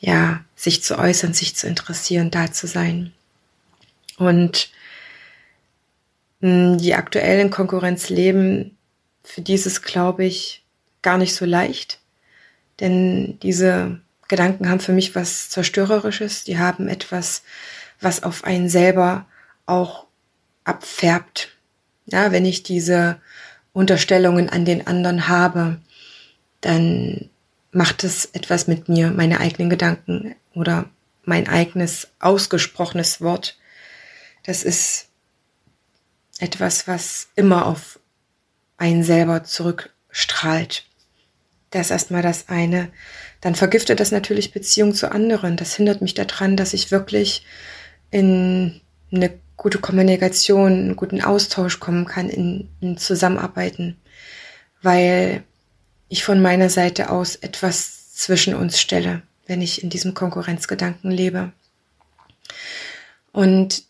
ja, 0.00 0.44
sich 0.54 0.82
zu 0.82 0.98
äußern, 0.98 1.34
sich 1.34 1.56
zu 1.56 1.66
interessieren, 1.66 2.30
da 2.30 2.52
zu 2.52 2.66
sein. 2.66 3.12
Und 4.16 4.70
hm, 6.40 6.78
die 6.78 6.94
aktuellen 6.94 7.50
Konkurrenzleben, 7.50 8.76
für 9.24 9.40
dieses 9.40 9.82
glaube 9.82 10.24
ich 10.24 10.62
gar 11.02 11.18
nicht 11.18 11.34
so 11.34 11.44
leicht. 11.44 12.00
Denn 12.80 13.38
diese 13.40 14.00
Gedanken 14.28 14.68
haben 14.68 14.80
für 14.80 14.92
mich 14.92 15.14
was 15.14 15.48
Zerstörerisches, 15.50 16.44
die 16.44 16.58
haben 16.58 16.88
etwas, 16.88 17.42
was 18.00 18.22
auf 18.22 18.44
einen 18.44 18.68
selber 18.68 19.26
auch 19.66 20.06
abfärbt. 20.64 21.56
Ja, 22.10 22.32
wenn 22.32 22.44
ich 22.44 22.62
diese 22.62 23.20
Unterstellungen 23.72 24.48
an 24.48 24.64
den 24.64 24.86
anderen 24.86 25.28
habe, 25.28 25.78
dann 26.60 27.28
macht 27.70 28.02
es 28.02 28.26
etwas 28.32 28.66
mit 28.66 28.88
mir, 28.88 29.10
meine 29.10 29.40
eigenen 29.40 29.70
Gedanken 29.70 30.34
oder 30.54 30.86
mein 31.24 31.48
eigenes 31.48 32.08
ausgesprochenes 32.18 33.20
Wort. 33.20 33.58
Das 34.44 34.62
ist 34.62 35.08
etwas, 36.38 36.88
was 36.88 37.28
immer 37.36 37.66
auf 37.66 38.00
einen 38.78 39.04
selber 39.04 39.44
zurückstrahlt. 39.44 40.86
Das 41.70 41.86
ist 41.86 41.90
erstmal 41.90 42.22
das 42.22 42.48
eine. 42.48 42.90
Dann 43.42 43.54
vergiftet 43.54 44.00
das 44.00 44.10
natürlich 44.10 44.52
Beziehung 44.52 44.94
zu 44.94 45.12
anderen. 45.12 45.56
Das 45.56 45.74
hindert 45.74 46.00
mich 46.00 46.14
daran, 46.14 46.56
dass 46.56 46.72
ich 46.72 46.90
wirklich 46.90 47.44
in 48.10 48.80
eine 49.12 49.38
gute 49.58 49.78
Kommunikation, 49.78 50.72
einen 50.72 50.96
guten 50.96 51.20
Austausch 51.20 51.80
kommen 51.80 52.06
kann, 52.06 52.30
in, 52.30 52.70
in 52.80 52.96
Zusammenarbeiten. 52.96 54.00
Weil 54.80 55.42
ich 56.08 56.24
von 56.24 56.40
meiner 56.40 56.70
Seite 56.70 57.10
aus 57.10 57.36
etwas 57.36 58.14
zwischen 58.14 58.54
uns 58.54 58.80
stelle, 58.80 59.22
wenn 59.46 59.60
ich 59.60 59.82
in 59.82 59.90
diesem 59.90 60.14
Konkurrenzgedanken 60.14 61.10
lebe. 61.10 61.52
Und 63.32 63.82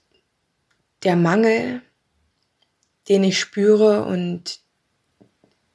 der 1.04 1.14
Mangel, 1.14 1.82
den 3.08 3.22
ich 3.22 3.38
spüre 3.38 4.04
und 4.04 4.60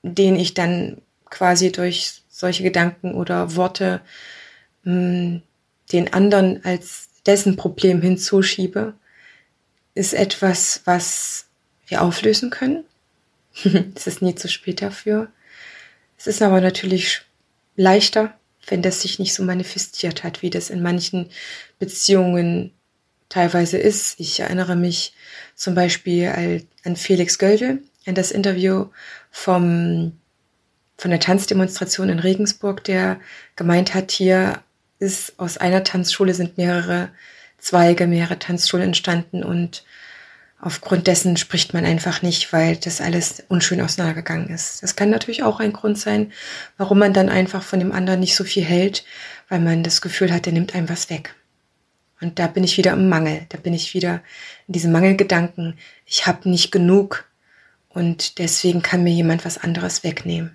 den 0.01 0.35
ich 0.35 0.53
dann 0.53 1.01
quasi 1.29 1.71
durch 1.71 2.23
solche 2.29 2.63
Gedanken 2.63 3.13
oder 3.13 3.55
Worte 3.55 4.01
mh, 4.83 4.93
hm, 4.93 5.41
den 5.91 6.11
anderen 6.13 6.65
als 6.65 7.09
dessen 7.25 7.55
Problem 7.55 8.01
hinzuschiebe, 8.01 8.95
ist 9.95 10.13
etwas, 10.13 10.81
was 10.85 11.45
wir 11.87 12.01
auflösen 12.01 12.49
können. 12.49 12.83
es 13.95 14.07
ist 14.07 14.21
nie 14.21 14.35
zu 14.35 14.47
spät 14.47 14.81
dafür. 14.81 15.31
Es 16.17 16.27
ist 16.27 16.41
aber 16.41 16.61
natürlich 16.61 17.21
leichter, 17.75 18.33
wenn 18.67 18.81
das 18.81 19.01
sich 19.01 19.19
nicht 19.19 19.33
so 19.33 19.43
manifestiert 19.43 20.23
hat, 20.23 20.41
wie 20.41 20.49
das 20.49 20.69
in 20.69 20.81
manchen 20.81 21.29
Beziehungen 21.79 22.71
teilweise 23.29 23.77
ist. 23.77 24.19
Ich 24.19 24.39
erinnere 24.39 24.75
mich 24.75 25.13
zum 25.55 25.75
Beispiel 25.75 26.65
an 26.83 26.95
Felix 26.95 27.39
Gölde, 27.39 27.79
an 28.05 28.15
das 28.15 28.31
Interview 28.31 28.87
vom, 29.31 30.13
von 30.97 31.11
der 31.11 31.19
Tanzdemonstration 31.19 32.09
in 32.09 32.19
Regensburg, 32.19 32.83
der 32.83 33.19
gemeint 33.55 33.93
hat, 33.93 34.11
hier 34.11 34.63
ist 34.99 35.37
aus 35.37 35.57
einer 35.57 35.83
Tanzschule 35.83 36.33
sind 36.33 36.57
mehrere 36.57 37.09
Zweige, 37.63 38.07
mehrere 38.07 38.37
Tanzschulen 38.37 38.87
entstanden 38.87 39.41
und 39.41 39.85
aufgrund 40.59 41.07
dessen 41.07 41.37
spricht 41.37 41.73
man 41.73 41.85
einfach 41.85 42.21
nicht, 42.21 42.51
weil 42.51 42.75
das 42.75 42.99
alles 42.99 43.41
unschön 43.47 43.79
auseinandergegangen 43.79 44.49
ist. 44.49 44.83
Das 44.83 44.97
kann 44.97 45.09
natürlich 45.09 45.43
auch 45.43 45.61
ein 45.61 45.71
Grund 45.71 45.97
sein, 45.97 46.33
warum 46.77 46.99
man 46.99 47.13
dann 47.13 47.29
einfach 47.29 47.63
von 47.63 47.79
dem 47.79 47.93
anderen 47.93 48.19
nicht 48.19 48.35
so 48.35 48.43
viel 48.43 48.65
hält, 48.65 49.05
weil 49.47 49.61
man 49.61 49.81
das 49.81 50.01
Gefühl 50.01 50.33
hat, 50.33 50.45
der 50.45 50.51
nimmt 50.51 50.75
einem 50.75 50.89
was 50.89 51.09
weg. 51.09 51.35
Und 52.19 52.37
da 52.37 52.47
bin 52.47 52.65
ich 52.65 52.77
wieder 52.77 52.91
im 52.91 53.07
Mangel, 53.07 53.45
da 53.47 53.57
bin 53.57 53.73
ich 53.73 53.93
wieder 53.93 54.21
in 54.67 54.73
diesem 54.73 54.91
Mangelgedanken. 54.91 55.77
Ich 56.05 56.27
habe 56.27 56.49
nicht 56.49 56.69
genug 56.69 57.23
und 57.87 58.39
deswegen 58.39 58.81
kann 58.81 59.05
mir 59.05 59.13
jemand 59.13 59.45
was 59.45 59.57
anderes 59.57 60.03
wegnehmen. 60.03 60.53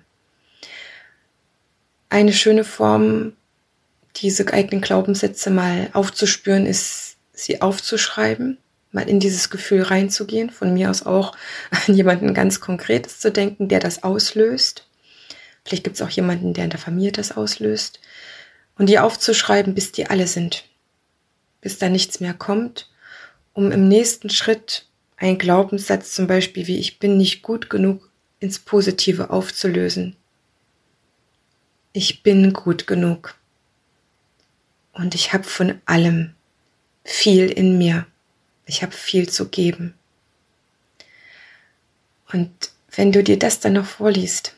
Eine 2.09 2.33
schöne 2.33 2.63
Form, 2.63 3.33
diese 4.21 4.51
eigenen 4.53 4.81
Glaubenssätze 4.81 5.49
mal 5.49 5.89
aufzuspüren, 5.93 6.65
ist, 6.65 7.17
sie 7.33 7.61
aufzuschreiben 7.61 8.57
mal 8.91 9.07
in 9.07 9.19
dieses 9.19 9.49
Gefühl 9.49 9.83
reinzugehen, 9.83 10.49
von 10.49 10.73
mir 10.73 10.89
aus 10.89 11.05
auch 11.05 11.35
an 11.87 11.93
jemanden 11.93 12.33
ganz 12.33 12.59
Konkretes 12.59 13.19
zu 13.19 13.31
denken, 13.31 13.67
der 13.67 13.79
das 13.79 14.03
auslöst. 14.03 14.87
Vielleicht 15.65 15.83
gibt 15.83 15.97
es 15.97 16.01
auch 16.01 16.09
jemanden, 16.09 16.53
der 16.53 16.63
in 16.63 16.69
der 16.69 16.79
Familie 16.79 17.11
das 17.11 17.35
auslöst. 17.35 17.99
Und 18.77 18.87
die 18.87 18.99
aufzuschreiben, 18.99 19.75
bis 19.75 19.91
die 19.91 20.07
alle 20.07 20.25
sind. 20.25 20.65
Bis 21.61 21.77
da 21.77 21.89
nichts 21.89 22.21
mehr 22.21 22.33
kommt, 22.33 22.89
um 23.53 23.71
im 23.71 23.87
nächsten 23.87 24.29
Schritt 24.29 24.85
einen 25.17 25.37
Glaubenssatz 25.37 26.13
zum 26.13 26.27
Beispiel 26.27 26.65
wie 26.67 26.79
ich 26.79 26.97
bin 26.97 27.17
nicht 27.17 27.41
gut 27.41 27.69
genug 27.69 28.09
ins 28.39 28.57
Positive 28.57 29.31
aufzulösen. 29.31 30.15
Ich 31.91 32.23
bin 32.23 32.53
gut 32.53 32.87
genug. 32.87 33.35
Und 34.93 35.15
ich 35.15 35.33
habe 35.33 35.43
von 35.43 35.81
allem 35.85 36.35
viel 37.03 37.49
in 37.49 37.77
mir. 37.77 38.05
Ich 38.65 38.83
habe 38.83 38.91
viel 38.91 39.29
zu 39.29 39.49
geben. 39.49 39.95
Und 42.31 42.51
wenn 42.91 43.11
du 43.11 43.23
dir 43.23 43.39
das 43.39 43.59
dann 43.59 43.73
noch 43.73 43.85
vorliest, 43.85 44.55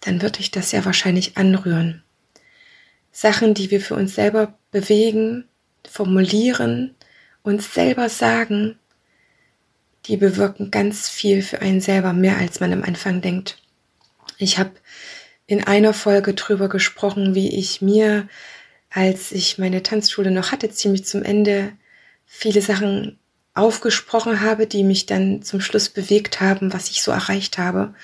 dann 0.00 0.22
wird 0.22 0.38
dich 0.38 0.50
das 0.50 0.72
ja 0.72 0.84
wahrscheinlich 0.84 1.36
anrühren. 1.36 2.02
Sachen, 3.12 3.54
die 3.54 3.70
wir 3.70 3.80
für 3.80 3.94
uns 3.94 4.14
selber 4.14 4.58
bewegen, 4.70 5.48
formulieren, 5.88 6.94
uns 7.42 7.74
selber 7.74 8.08
sagen, 8.08 8.78
die 10.06 10.16
bewirken 10.16 10.70
ganz 10.70 11.08
viel 11.08 11.42
für 11.42 11.60
einen 11.60 11.80
selber, 11.80 12.12
mehr 12.12 12.38
als 12.38 12.60
man 12.60 12.72
am 12.72 12.82
Anfang 12.82 13.20
denkt. 13.20 13.58
Ich 14.38 14.58
habe 14.58 14.72
in 15.46 15.62
einer 15.62 15.94
Folge 15.94 16.34
drüber 16.34 16.68
gesprochen, 16.68 17.34
wie 17.34 17.56
ich 17.56 17.82
mir, 17.82 18.28
als 18.92 19.32
ich 19.32 19.58
meine 19.58 19.82
Tanzschule 19.82 20.30
noch 20.30 20.52
hatte, 20.52 20.70
ziemlich 20.70 21.04
zum 21.04 21.22
Ende, 21.22 21.72
viele 22.26 22.62
Sachen 22.62 23.18
aufgesprochen 23.54 24.40
habe, 24.40 24.66
die 24.66 24.84
mich 24.84 25.06
dann 25.06 25.42
zum 25.42 25.60
Schluss 25.60 25.88
bewegt 25.88 26.40
haben, 26.40 26.72
was 26.72 26.90
ich 26.90 27.02
so 27.02 27.10
erreicht 27.10 27.58
habe. 27.58 27.94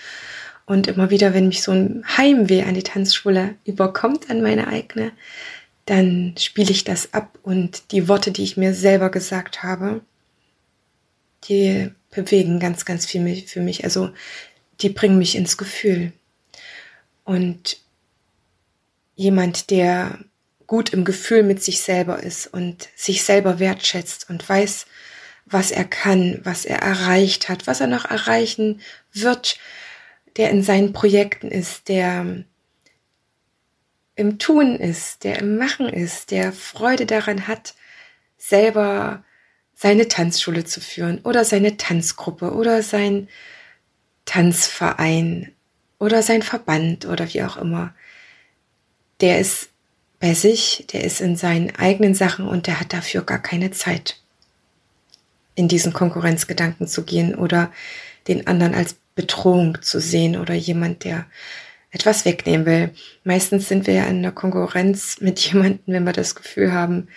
Und 0.66 0.86
immer 0.86 1.10
wieder, 1.10 1.32
wenn 1.32 1.48
mich 1.48 1.62
so 1.62 1.72
ein 1.72 2.04
Heimweh 2.16 2.64
an 2.64 2.74
die 2.74 2.82
Tanzschule 2.82 3.54
überkommt, 3.64 4.28
an 4.28 4.42
meine 4.42 4.68
eigene, 4.68 5.12
dann 5.86 6.34
spiele 6.38 6.70
ich 6.70 6.84
das 6.84 7.14
ab 7.14 7.38
und 7.42 7.92
die 7.92 8.08
Worte, 8.08 8.30
die 8.30 8.42
ich 8.42 8.58
mir 8.58 8.74
selber 8.74 9.10
gesagt 9.10 9.62
habe, 9.62 10.02
die 11.44 11.90
bewegen 12.10 12.60
ganz, 12.60 12.84
ganz 12.84 13.06
viel 13.06 13.42
für 13.46 13.60
mich. 13.60 13.84
Also 13.84 14.10
die 14.80 14.90
bringen 14.90 15.18
mich 15.18 15.34
ins 15.34 15.56
Gefühl. 15.56 16.12
Und 17.24 17.78
jemand, 19.16 19.70
der 19.70 20.18
gut 20.68 20.90
im 20.90 21.04
Gefühl 21.04 21.42
mit 21.42 21.62
sich 21.64 21.80
selber 21.80 22.22
ist 22.22 22.46
und 22.46 22.90
sich 22.94 23.24
selber 23.24 23.58
wertschätzt 23.58 24.30
und 24.30 24.46
weiß, 24.48 24.86
was 25.46 25.70
er 25.70 25.84
kann, 25.84 26.40
was 26.44 26.66
er 26.66 26.78
erreicht 26.78 27.48
hat, 27.48 27.66
was 27.66 27.80
er 27.80 27.86
noch 27.88 28.04
erreichen 28.04 28.80
wird, 29.12 29.58
der 30.36 30.50
in 30.50 30.62
seinen 30.62 30.92
Projekten 30.92 31.50
ist, 31.50 31.88
der 31.88 32.44
im 34.14 34.38
Tun 34.38 34.76
ist, 34.76 35.24
der 35.24 35.38
im 35.38 35.56
Machen 35.56 35.88
ist, 35.88 36.30
der 36.30 36.52
Freude 36.52 37.06
daran 37.06 37.48
hat, 37.48 37.74
selber 38.36 39.24
seine 39.74 40.06
Tanzschule 40.06 40.64
zu 40.64 40.80
führen 40.80 41.20
oder 41.22 41.46
seine 41.46 41.78
Tanzgruppe 41.78 42.52
oder 42.52 42.82
sein 42.82 43.28
Tanzverein 44.26 45.54
oder 45.98 46.22
sein 46.22 46.42
Verband 46.42 47.06
oder 47.06 47.32
wie 47.32 47.42
auch 47.42 47.56
immer. 47.56 47.94
Der 49.20 49.40
ist 49.40 49.70
bei 50.20 50.34
sich, 50.34 50.86
der 50.92 51.04
ist 51.04 51.20
in 51.20 51.36
seinen 51.36 51.74
eigenen 51.76 52.14
Sachen 52.14 52.48
und 52.48 52.66
der 52.66 52.80
hat 52.80 52.92
dafür 52.92 53.22
gar 53.22 53.40
keine 53.40 53.70
Zeit, 53.70 54.20
in 55.54 55.68
diesen 55.68 55.92
Konkurrenzgedanken 55.92 56.86
zu 56.86 57.04
gehen 57.04 57.34
oder 57.34 57.72
den 58.26 58.46
anderen 58.46 58.74
als 58.74 58.96
Bedrohung 59.14 59.80
zu 59.82 60.00
sehen 60.00 60.36
oder 60.36 60.54
jemand, 60.54 61.04
der 61.04 61.26
etwas 61.90 62.24
wegnehmen 62.24 62.66
will. 62.66 62.90
Meistens 63.24 63.68
sind 63.68 63.86
wir 63.86 63.94
ja 63.94 64.04
in 64.04 64.18
einer 64.18 64.32
Konkurrenz 64.32 65.16
mit 65.20 65.38
jemandem, 65.38 65.82
wenn 65.86 66.04
wir 66.04 66.12
das 66.12 66.34
Gefühl 66.34 66.72
haben, 66.72 67.08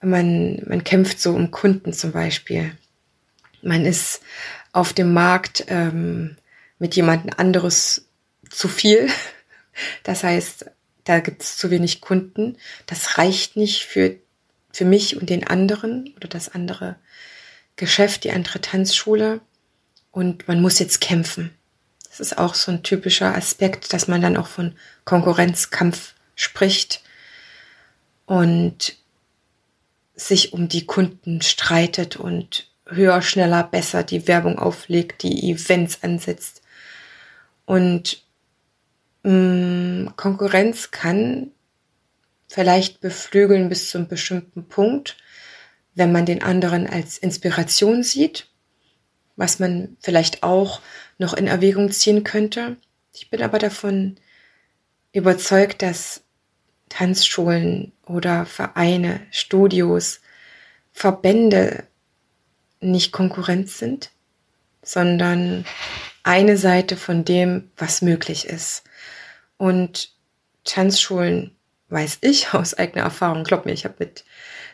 man, 0.00 0.62
man 0.66 0.84
kämpft 0.84 1.20
so 1.20 1.34
um 1.34 1.50
Kunden 1.50 1.92
zum 1.92 2.12
Beispiel. 2.12 2.72
Man 3.62 3.84
ist 3.84 4.20
auf 4.72 4.92
dem 4.92 5.12
Markt 5.12 5.64
ähm, 5.68 6.36
mit 6.78 6.94
jemandem 6.94 7.32
anderes 7.36 8.06
zu 8.50 8.68
viel. 8.68 9.08
Das 10.02 10.24
heißt, 10.24 10.72
da 11.08 11.20
gibt 11.20 11.42
es 11.42 11.56
zu 11.56 11.70
wenig 11.70 12.02
Kunden. 12.02 12.58
Das 12.84 13.16
reicht 13.16 13.56
nicht 13.56 13.84
für, 13.84 14.16
für 14.72 14.84
mich 14.84 15.16
und 15.16 15.30
den 15.30 15.46
anderen 15.46 16.12
oder 16.16 16.28
das 16.28 16.50
andere 16.50 16.96
Geschäft, 17.76 18.24
die 18.24 18.32
andere 18.32 18.60
Tanzschule. 18.60 19.40
Und 20.10 20.48
man 20.48 20.60
muss 20.60 20.78
jetzt 20.78 21.00
kämpfen. 21.00 21.50
Das 22.10 22.20
ist 22.20 22.36
auch 22.36 22.54
so 22.54 22.72
ein 22.72 22.82
typischer 22.82 23.34
Aspekt, 23.34 23.92
dass 23.94 24.06
man 24.06 24.20
dann 24.20 24.36
auch 24.36 24.48
von 24.48 24.76
Konkurrenzkampf 25.06 26.14
spricht 26.34 27.02
und 28.26 28.96
sich 30.14 30.52
um 30.52 30.68
die 30.68 30.84
Kunden 30.84 31.40
streitet 31.40 32.16
und 32.16 32.70
höher, 32.86 33.22
schneller, 33.22 33.62
besser 33.62 34.02
die 34.02 34.28
Werbung 34.28 34.58
auflegt, 34.58 35.22
die 35.22 35.50
Events 35.50 36.02
ansetzt. 36.02 36.60
Und 37.64 38.22
Konkurrenz 39.22 40.90
kann 40.90 41.50
vielleicht 42.48 43.00
beflügeln 43.00 43.68
bis 43.68 43.90
zu 43.90 43.98
einem 43.98 44.08
bestimmten 44.08 44.68
Punkt, 44.68 45.16
wenn 45.94 46.12
man 46.12 46.24
den 46.24 46.42
anderen 46.42 46.86
als 46.86 47.18
Inspiration 47.18 48.02
sieht, 48.02 48.48
was 49.36 49.58
man 49.58 49.96
vielleicht 50.00 50.42
auch 50.42 50.80
noch 51.18 51.34
in 51.34 51.46
Erwägung 51.46 51.90
ziehen 51.90 52.24
könnte. 52.24 52.76
Ich 53.12 53.30
bin 53.30 53.42
aber 53.42 53.58
davon 53.58 54.16
überzeugt, 55.12 55.82
dass 55.82 56.22
Tanzschulen 56.88 57.92
oder 58.06 58.46
Vereine, 58.46 59.20
Studios, 59.30 60.20
Verbände 60.92 61.84
nicht 62.80 63.12
Konkurrenz 63.12 63.78
sind, 63.78 64.10
sondern 64.82 65.64
eine 66.22 66.56
Seite 66.56 66.96
von 66.96 67.24
dem, 67.24 67.70
was 67.76 68.02
möglich 68.02 68.46
ist. 68.46 68.84
Und 69.58 70.12
Tanzschulen 70.64 71.54
weiß 71.90 72.18
ich 72.22 72.48
aus 72.54 72.74
eigener 72.74 73.04
Erfahrung, 73.04 73.44
glaub 73.44 73.66
mir, 73.66 73.72
ich 73.72 73.84
habe 73.84 73.96
mit 73.98 74.24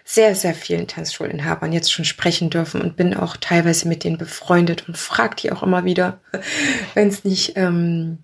sehr, 0.07 0.35
sehr 0.35 0.55
vielen 0.55 0.87
Tanzschulinhabern 0.87 1.73
jetzt 1.73 1.91
schon 1.91 2.05
sprechen 2.05 2.51
dürfen 2.51 2.83
und 2.83 2.95
bin 2.95 3.15
auch 3.15 3.37
teilweise 3.39 3.89
mit 3.89 4.05
denen 4.05 4.19
befreundet 4.19 4.87
und 4.87 4.99
frage 4.99 5.37
die 5.37 5.51
auch 5.51 5.63
immer 5.63 5.85
wieder, 5.87 6.21
wenn 6.95 7.09
es 7.09 7.25
nicht 7.25 7.57
ähm, 7.57 8.19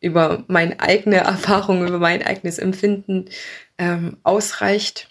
über 0.00 0.44
meine 0.48 0.80
eigene 0.80 1.16
Erfahrung, 1.18 1.86
über 1.86 1.98
mein 1.98 2.22
eigenes 2.22 2.58
Empfinden 2.58 3.26
ähm, 3.78 4.18
ausreicht, 4.24 5.08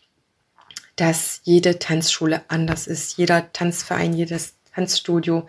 dass 0.98 1.42
jede 1.44 1.80
Tanzschule 1.80 2.44
anders 2.50 2.86
ist, 2.86 3.18
jeder 3.18 3.52
Tanzverein, 3.54 4.14
jedes 4.14 4.56
Tanzstudio, 4.76 5.48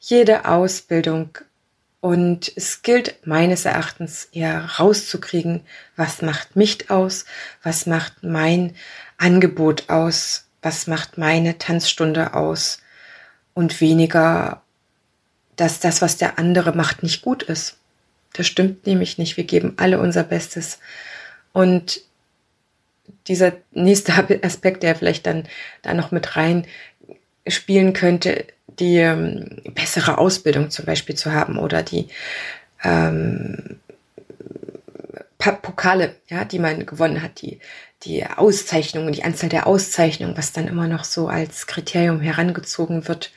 jede 0.00 0.44
Ausbildung. 0.46 1.38
Und 2.04 2.52
es 2.54 2.82
gilt 2.82 3.26
meines 3.26 3.64
Erachtens 3.64 4.28
eher 4.30 4.62
rauszukriegen, 4.78 5.62
was 5.96 6.20
macht 6.20 6.54
mich 6.54 6.90
aus, 6.90 7.24
was 7.62 7.86
macht 7.86 8.22
mein 8.22 8.74
Angebot 9.16 9.88
aus, 9.88 10.44
was 10.60 10.86
macht 10.86 11.16
meine 11.16 11.56
Tanzstunde 11.56 12.34
aus 12.34 12.82
und 13.54 13.80
weniger, 13.80 14.60
dass 15.56 15.80
das, 15.80 16.02
was 16.02 16.18
der 16.18 16.38
andere 16.38 16.76
macht, 16.76 17.02
nicht 17.02 17.22
gut 17.22 17.42
ist. 17.42 17.78
Das 18.34 18.46
stimmt 18.46 18.84
nämlich 18.86 19.16
nicht. 19.16 19.38
Wir 19.38 19.44
geben 19.44 19.72
alle 19.78 19.98
unser 19.98 20.24
Bestes. 20.24 20.80
Und 21.54 22.02
dieser 23.28 23.52
nächste 23.70 24.12
Aspekt, 24.42 24.82
der 24.82 24.94
vielleicht 24.94 25.24
dann 25.24 25.48
da 25.80 25.94
noch 25.94 26.10
mit 26.10 26.36
rein 26.36 26.66
spielen 27.46 27.92
könnte, 27.92 28.46
die 28.78 28.96
ähm, 28.96 29.62
bessere 29.74 30.18
Ausbildung 30.18 30.70
zum 30.70 30.84
Beispiel 30.84 31.14
zu 31.14 31.32
haben 31.32 31.58
oder 31.58 31.82
die 31.82 32.08
ähm, 32.82 33.76
Pokale, 35.38 36.14
ja, 36.28 36.44
die 36.44 36.58
man 36.58 36.86
gewonnen 36.86 37.22
hat, 37.22 37.42
die, 37.42 37.60
die 38.04 38.24
Auszeichnungen, 38.24 39.12
die 39.12 39.24
Anzahl 39.24 39.50
der 39.50 39.66
Auszeichnungen, 39.66 40.36
was 40.36 40.52
dann 40.52 40.68
immer 40.68 40.88
noch 40.88 41.04
so 41.04 41.28
als 41.28 41.66
Kriterium 41.66 42.20
herangezogen 42.20 43.08
wird, 43.08 43.30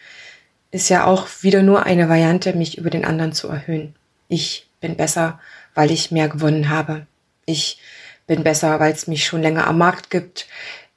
ist 0.72 0.90
ja 0.90 1.06
auch 1.06 1.28
wieder 1.42 1.64
nur 1.64 1.86
eine 1.86 2.10
Variante, 2.10 2.54
mich 2.54 2.78
über 2.78 2.90
den 2.90 3.06
anderen 3.06 3.34
zu 3.34 3.48
erhöhen. 3.48 3.96
Ich 4.28 4.68
bin 4.80 4.96
besser, 4.96 5.40
weil 5.74 5.92
ich 5.92 6.12
mehr 6.12 6.30
gewonnen 6.30 6.70
habe. 6.70 7.08
Ich 7.46 7.80
bin 8.26 8.44
besser, 8.44 8.80
weil 8.80 8.94
es 8.94 9.08
mich 9.08 9.26
schon 9.26 9.42
länger 9.42 9.68
am 9.68 9.78
Markt 9.78 10.10
gibt. 10.10 10.48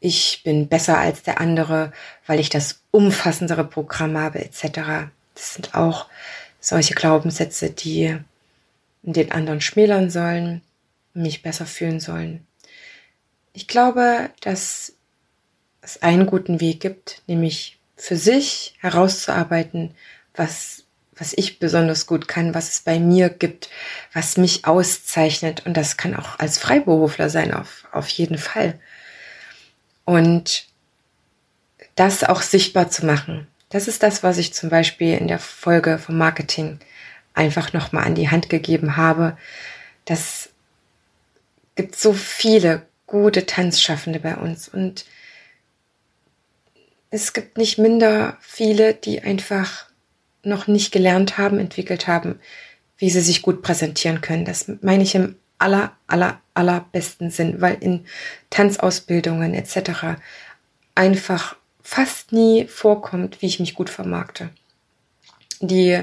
Ich 0.00 0.42
bin 0.44 0.68
besser 0.68 0.98
als 0.98 1.22
der 1.22 1.40
andere, 1.40 1.92
weil 2.26 2.40
ich 2.40 2.48
das 2.48 2.79
umfassendere 2.90 3.64
Programm 3.64 4.16
habe, 4.16 4.40
etc. 4.40 5.10
Das 5.34 5.54
sind 5.54 5.74
auch 5.74 6.06
solche 6.60 6.94
Glaubenssätze, 6.94 7.70
die 7.70 8.16
den 9.02 9.32
anderen 9.32 9.60
schmälern 9.60 10.10
sollen, 10.10 10.62
mich 11.14 11.42
besser 11.42 11.66
fühlen 11.66 12.00
sollen. 12.00 12.46
Ich 13.52 13.66
glaube, 13.66 14.30
dass 14.40 14.92
es 15.82 16.02
einen 16.02 16.26
guten 16.26 16.60
Weg 16.60 16.80
gibt, 16.80 17.22
nämlich 17.26 17.78
für 17.96 18.16
sich 18.16 18.74
herauszuarbeiten, 18.80 19.94
was, 20.34 20.84
was 21.16 21.32
ich 21.32 21.58
besonders 21.58 22.06
gut 22.06 22.28
kann, 22.28 22.54
was 22.54 22.72
es 22.72 22.80
bei 22.80 22.98
mir 22.98 23.28
gibt, 23.28 23.70
was 24.12 24.36
mich 24.36 24.66
auszeichnet. 24.66 25.66
Und 25.66 25.76
das 25.76 25.96
kann 25.96 26.14
auch 26.14 26.38
als 26.38 26.58
Freiberufler 26.58 27.30
sein, 27.30 27.52
auf, 27.52 27.86
auf 27.92 28.08
jeden 28.08 28.38
Fall. 28.38 28.78
Und 30.04 30.66
das 32.00 32.24
auch 32.24 32.40
sichtbar 32.40 32.90
zu 32.90 33.04
machen. 33.04 33.46
Das 33.68 33.86
ist 33.86 34.02
das, 34.02 34.22
was 34.22 34.38
ich 34.38 34.54
zum 34.54 34.70
Beispiel 34.70 35.18
in 35.18 35.28
der 35.28 35.38
Folge 35.38 35.98
vom 35.98 36.16
Marketing 36.16 36.78
einfach 37.34 37.74
nochmal 37.74 38.04
an 38.04 38.14
die 38.14 38.30
Hand 38.30 38.48
gegeben 38.48 38.96
habe. 38.96 39.36
Das 40.06 40.48
gibt 41.74 41.94
so 41.96 42.14
viele 42.14 42.86
gute 43.06 43.44
Tanzschaffende 43.44 44.18
bei 44.18 44.34
uns 44.36 44.66
und 44.66 45.04
es 47.10 47.34
gibt 47.34 47.58
nicht 47.58 47.76
minder 47.76 48.38
viele, 48.40 48.94
die 48.94 49.20
einfach 49.20 49.84
noch 50.42 50.68
nicht 50.68 50.92
gelernt 50.92 51.36
haben, 51.36 51.58
entwickelt 51.58 52.06
haben, 52.06 52.40
wie 52.96 53.10
sie 53.10 53.20
sich 53.20 53.42
gut 53.42 53.60
präsentieren 53.60 54.22
können. 54.22 54.46
Das 54.46 54.72
meine 54.80 55.02
ich 55.02 55.14
im 55.14 55.36
aller, 55.58 55.92
aller, 56.06 56.40
allerbesten 56.54 57.30
Sinn, 57.30 57.60
weil 57.60 57.74
in 57.74 58.06
Tanzausbildungen 58.48 59.52
etc. 59.52 60.18
einfach 60.94 61.56
fast 61.82 62.32
nie 62.32 62.66
vorkommt, 62.66 63.42
wie 63.42 63.46
ich 63.46 63.60
mich 63.60 63.74
gut 63.74 63.90
vermarkte. 63.90 64.50
Die 65.60 66.02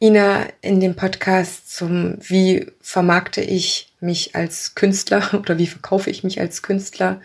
Ina 0.00 0.46
in 0.62 0.80
dem 0.80 0.96
Podcast 0.96 1.74
zum 1.74 2.16
Wie 2.20 2.66
vermarkte 2.80 3.40
ich 3.40 3.92
mich 4.00 4.34
als 4.34 4.74
Künstler 4.74 5.32
oder 5.38 5.58
wie 5.58 5.68
verkaufe 5.68 6.10
ich 6.10 6.24
mich 6.24 6.40
als 6.40 6.62
Künstler 6.62 7.20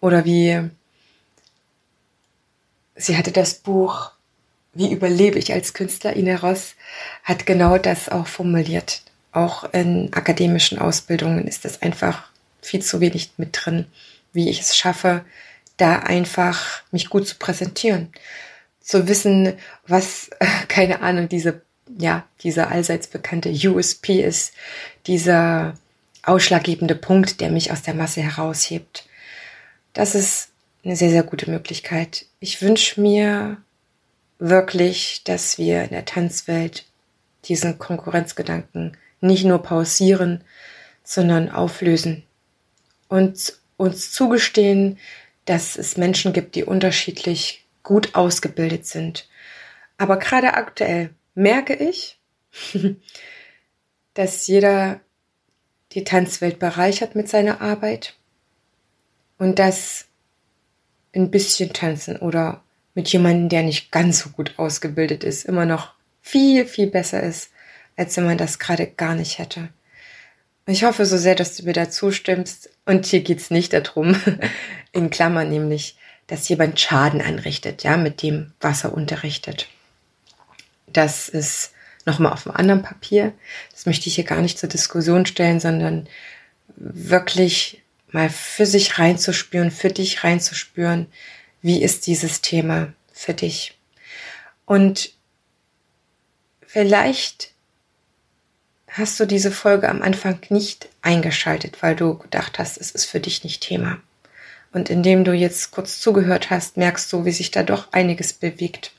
oder 0.00 0.24
wie 0.24 0.68
sie 2.96 3.16
hatte 3.16 3.32
das 3.32 3.54
Buch 3.54 4.10
Wie 4.74 4.92
überlebe 4.92 5.38
ich 5.38 5.52
als 5.52 5.72
Künstler? 5.72 6.14
Ina 6.16 6.36
Ross 6.36 6.74
hat 7.24 7.46
genau 7.46 7.78
das 7.78 8.08
auch 8.08 8.26
formuliert. 8.26 9.02
Auch 9.32 9.72
in 9.72 10.12
akademischen 10.12 10.78
Ausbildungen 10.78 11.46
ist 11.46 11.64
das 11.64 11.80
einfach 11.80 12.24
viel 12.60 12.82
zu 12.82 13.00
wenig 13.00 13.32
mit 13.38 13.50
drin, 13.52 13.86
wie 14.34 14.50
ich 14.50 14.60
es 14.60 14.76
schaffe, 14.76 15.24
da 15.82 15.98
einfach 15.98 16.82
mich 16.92 17.10
gut 17.10 17.26
zu 17.26 17.34
präsentieren. 17.36 18.12
Zu 18.80 19.08
wissen, 19.08 19.54
was, 19.86 20.30
keine 20.68 21.00
Ahnung, 21.00 21.28
diese, 21.28 21.62
ja, 21.98 22.24
dieser 22.44 22.70
allseits 22.70 23.08
bekannte 23.08 23.50
USP 23.50 24.22
ist, 24.22 24.54
dieser 25.08 25.74
ausschlaggebende 26.22 26.94
Punkt, 26.94 27.40
der 27.40 27.50
mich 27.50 27.72
aus 27.72 27.82
der 27.82 27.94
Masse 27.94 28.22
heraushebt. 28.22 29.06
Das 29.92 30.14
ist 30.14 30.50
eine 30.84 30.94
sehr, 30.94 31.10
sehr 31.10 31.24
gute 31.24 31.50
Möglichkeit. 31.50 32.26
Ich 32.38 32.62
wünsche 32.62 33.00
mir 33.00 33.56
wirklich, 34.38 35.22
dass 35.24 35.58
wir 35.58 35.82
in 35.82 35.90
der 35.90 36.04
Tanzwelt 36.04 36.84
diesen 37.46 37.78
Konkurrenzgedanken 37.80 38.96
nicht 39.20 39.44
nur 39.44 39.60
pausieren, 39.64 40.44
sondern 41.02 41.50
auflösen 41.50 42.22
und 43.08 43.54
uns 43.76 44.12
zugestehen, 44.12 44.98
dass 45.44 45.76
es 45.76 45.96
Menschen 45.96 46.32
gibt, 46.32 46.54
die 46.54 46.64
unterschiedlich 46.64 47.64
gut 47.82 48.14
ausgebildet 48.14 48.86
sind. 48.86 49.28
Aber 49.98 50.18
gerade 50.18 50.54
aktuell 50.54 51.10
merke 51.34 51.74
ich, 51.74 52.18
dass 54.14 54.46
jeder 54.46 55.00
die 55.92 56.04
Tanzwelt 56.04 56.58
bereichert 56.58 57.14
mit 57.14 57.28
seiner 57.28 57.60
Arbeit 57.60 58.14
und 59.38 59.58
dass 59.58 60.06
ein 61.14 61.30
bisschen 61.30 61.72
tanzen 61.72 62.16
oder 62.16 62.62
mit 62.94 63.08
jemandem, 63.08 63.48
der 63.48 63.62
nicht 63.62 63.90
ganz 63.90 64.20
so 64.20 64.30
gut 64.30 64.58
ausgebildet 64.58 65.24
ist, 65.24 65.44
immer 65.44 65.66
noch 65.66 65.92
viel, 66.20 66.66
viel 66.66 66.86
besser 66.86 67.22
ist, 67.22 67.50
als 67.96 68.16
wenn 68.16 68.24
man 68.24 68.38
das 68.38 68.58
gerade 68.58 68.86
gar 68.86 69.14
nicht 69.14 69.38
hätte. 69.38 69.68
Ich 70.66 70.84
hoffe 70.84 71.06
so 71.06 71.18
sehr, 71.18 71.34
dass 71.34 71.56
du 71.56 71.64
mir 71.64 71.72
da 71.72 71.90
zustimmst. 71.90 72.70
Und 72.86 73.06
hier 73.06 73.22
geht's 73.22 73.50
nicht 73.50 73.72
darum, 73.72 74.16
in 74.92 75.10
Klammern 75.10 75.48
nämlich, 75.48 75.96
dass 76.26 76.48
jemand 76.48 76.78
Schaden 76.78 77.20
anrichtet, 77.20 77.82
ja, 77.82 77.96
mit 77.96 78.22
dem, 78.22 78.52
was 78.60 78.84
er 78.84 78.94
unterrichtet. 78.94 79.68
Das 80.86 81.28
ist 81.28 81.72
nochmal 82.04 82.32
auf 82.32 82.46
einem 82.46 82.56
anderen 82.56 82.82
Papier. 82.82 83.32
Das 83.72 83.86
möchte 83.86 84.08
ich 84.08 84.14
hier 84.14 84.24
gar 84.24 84.40
nicht 84.40 84.58
zur 84.58 84.68
Diskussion 84.68 85.26
stellen, 85.26 85.60
sondern 85.60 86.08
wirklich 86.76 87.82
mal 88.10 88.30
für 88.30 88.66
sich 88.66 88.98
reinzuspüren, 88.98 89.70
für 89.70 89.90
dich 89.90 90.22
reinzuspüren, 90.22 91.06
wie 91.60 91.82
ist 91.82 92.06
dieses 92.06 92.40
Thema 92.40 92.92
für 93.12 93.34
dich. 93.34 93.78
Und 94.64 95.12
vielleicht 96.66 97.51
hast 98.92 99.18
du 99.18 99.26
diese 99.26 99.50
Folge 99.50 99.88
am 99.88 100.02
Anfang 100.02 100.38
nicht 100.50 100.88
eingeschaltet, 101.00 101.82
weil 101.82 101.96
du 101.96 102.18
gedacht 102.18 102.58
hast, 102.58 102.78
es 102.78 102.90
ist 102.90 103.06
für 103.06 103.20
dich 103.20 103.42
nicht 103.42 103.62
Thema. 103.62 103.98
Und 104.72 104.90
indem 104.90 105.24
du 105.24 105.32
jetzt 105.32 105.70
kurz 105.70 106.00
zugehört 106.00 106.50
hast, 106.50 106.76
merkst 106.76 107.12
du, 107.12 107.24
wie 107.24 107.32
sich 107.32 107.50
da 107.50 107.62
doch 107.62 107.92
einiges 107.92 108.32
bewegt. 108.32 108.92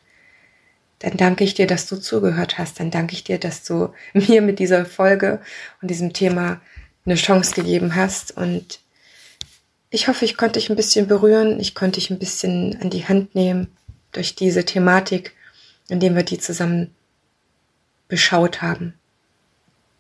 Dann 1.00 1.18
danke 1.18 1.44
ich 1.44 1.54
dir, 1.54 1.68
dass 1.68 1.88
du 1.88 1.98
zugehört 1.98 2.58
hast. 2.58 2.80
Dann 2.80 2.92
danke 2.92 3.14
ich 3.14 3.24
dir, 3.24 3.40
dass 3.40 3.64
du 3.64 3.94
mir 4.14 4.42
mit 4.42 4.60
dieser 4.60 4.86
Folge 4.86 5.42
und 5.82 5.90
diesem 5.90 6.14
Thema 6.14 6.62
eine 7.06 7.16
Chance 7.16 7.54
gegeben 7.54 7.96
hast. 7.96 8.36
Und 8.36 8.80
ich 9.90 10.08
hoffe, 10.08 10.26
ich 10.26 10.38
konnte 10.38 10.60
dich 10.60 10.70
ein 10.70 10.76
bisschen 10.76 11.08
berühren. 11.08 11.60
Ich 11.60 11.76
konnte 11.76 12.00
dich 12.00 12.10
ein 12.10 12.20
bisschen 12.20 12.80
an 12.82 12.90
die 12.90 13.08
Hand 13.08 13.36
nehmen 13.36 13.68
durch 14.12 14.36
diese 14.36 14.66
Thematik, 14.66 15.34
indem 15.88 16.16
wir 16.16 16.24
die 16.24 16.40
zusammen 16.40 16.96
beschaut 18.08 18.62
haben. 18.62 18.94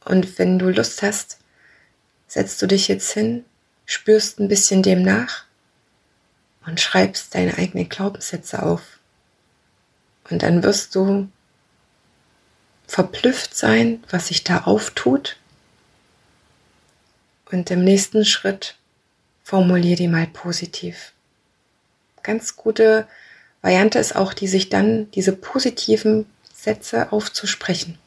Und 0.06 0.38
wenn 0.38 0.60
du 0.60 0.70
Lust 0.70 1.02
hast, 1.02 1.38
setzt 2.28 2.62
du 2.62 2.68
dich 2.68 2.88
jetzt 2.88 3.12
hin, 3.12 3.46
spürst 3.86 4.40
ein 4.40 4.48
bisschen 4.48 4.84
dem 4.84 5.02
nach 5.02 5.44
und 6.66 6.80
schreibst 6.80 7.36
deine 7.36 7.58
eigenen 7.58 7.90
Glaubenssätze 7.90 8.64
auf. 8.64 8.82
Und 10.30 10.44
dann 10.44 10.64
wirst 10.64 10.96
du 10.96 11.30
verblüfft 12.88 13.56
sein, 13.56 14.04
was 14.10 14.28
sich 14.28 14.44
da 14.44 14.64
auftut. 14.64 15.38
Und 17.52 17.70
im 17.72 17.84
nächsten 17.84 18.26
Schritt 18.26 18.76
formulier 19.44 19.96
die 19.96 20.08
mal 20.08 20.28
positiv. 20.28 21.12
Ganz 22.24 22.56
gute 22.56 23.08
Variante 23.62 24.00
ist 24.00 24.16
auch, 24.16 24.34
die 24.34 24.48
sich 24.48 24.70
dann 24.70 25.12
diese 25.12 25.34
positiven 25.34 26.26
Sätze 26.54 27.12
aufzusprechen 27.12 27.98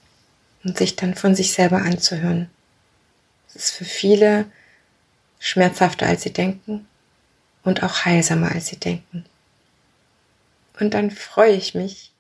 und 0.66 0.76
sich 0.76 0.96
dann 0.96 1.14
von 1.14 1.36
sich 1.36 1.52
selber 1.52 1.78
anzuhören. 1.78 2.50
ist 3.54 3.70
für 3.70 3.84
viele 3.84 4.46
schmerzhafter, 5.38 6.06
als 6.06 6.22
sie 6.22 6.32
denken 6.32 6.86
und 7.62 7.84
auch 7.84 8.04
heilsamer, 8.04 8.50
als 8.50 8.66
sie 8.66 8.76
denken. 8.76 9.24
Und 10.80 10.92
dann 10.92 11.12
freue 11.12 11.52
ich 11.52 11.74
mich, 11.74 12.10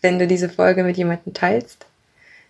wenn 0.00 0.18
du 0.18 0.26
diese 0.26 0.48
Folge 0.48 0.84
mit 0.84 0.96
jemandem 0.96 1.34
teilst, 1.34 1.84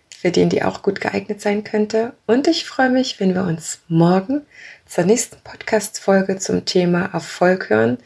für 0.09 0.31
den 0.31 0.49
die 0.49 0.63
auch 0.63 0.81
gut 0.81 1.01
geeignet 1.01 1.41
sein 1.41 1.65
könnte. 1.65 2.13
Und 2.25 2.47
ich 2.47 2.65
freue 2.65 2.89
mich, 2.89 3.19
wenn 3.19 3.35
wir 3.35 3.43
uns 3.43 3.79
morgen 3.89 4.41
zur 4.85 5.03
nächsten 5.03 5.37
Podcast-Folge 5.43 6.39
zum 6.39 6.63
Thema 6.63 7.09
Erfolg 7.13 7.69
hören. 7.69 7.97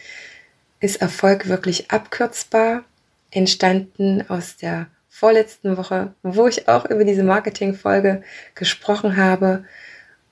Ist 0.79 1.01
Erfolg 1.01 1.47
wirklich 1.47 1.91
abkürzbar? 1.91 2.83
Entstanden 3.29 4.27
aus 4.27 4.57
der 4.57 4.87
vorletzten 5.19 5.77
Woche, 5.77 6.13
wo 6.21 6.47
ich 6.47 6.67
auch 6.67 6.85
über 6.85 7.03
diese 7.03 7.23
Marketing-Folge 7.23 8.21
gesprochen 8.53 9.17
habe 9.17 9.65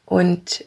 und 0.05 0.63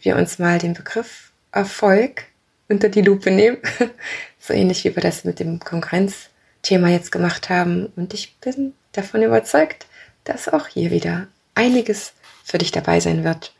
wir 0.00 0.16
uns 0.16 0.40
mal 0.40 0.58
den 0.58 0.74
Begriff 0.74 1.30
Erfolg 1.52 2.24
unter 2.68 2.88
die 2.88 3.02
Lupe 3.02 3.30
nehmen. 3.30 3.58
so 4.40 4.54
ähnlich 4.54 4.82
wie 4.82 4.96
wir 4.96 5.02
das 5.02 5.22
mit 5.22 5.38
dem 5.38 5.60
Konkurrenzthema 5.60 6.88
jetzt 6.88 7.12
gemacht 7.12 7.48
haben. 7.48 7.86
Und 7.94 8.12
ich 8.12 8.36
bin 8.38 8.74
davon 8.90 9.22
überzeugt, 9.22 9.86
dass 10.24 10.48
auch 10.48 10.66
hier 10.66 10.90
wieder 10.90 11.28
einiges 11.54 12.12
für 12.42 12.58
dich 12.58 12.72
dabei 12.72 12.98
sein 12.98 13.22
wird. 13.22 13.54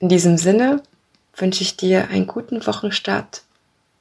In 0.00 0.10
diesem 0.10 0.36
Sinne 0.36 0.82
wünsche 1.34 1.62
ich 1.62 1.78
dir 1.78 2.10
einen 2.10 2.26
guten 2.26 2.66
Wochenstart. 2.66 3.42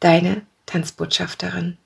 Deine 0.02 0.41
Tanzbotschafterin. 0.65 1.78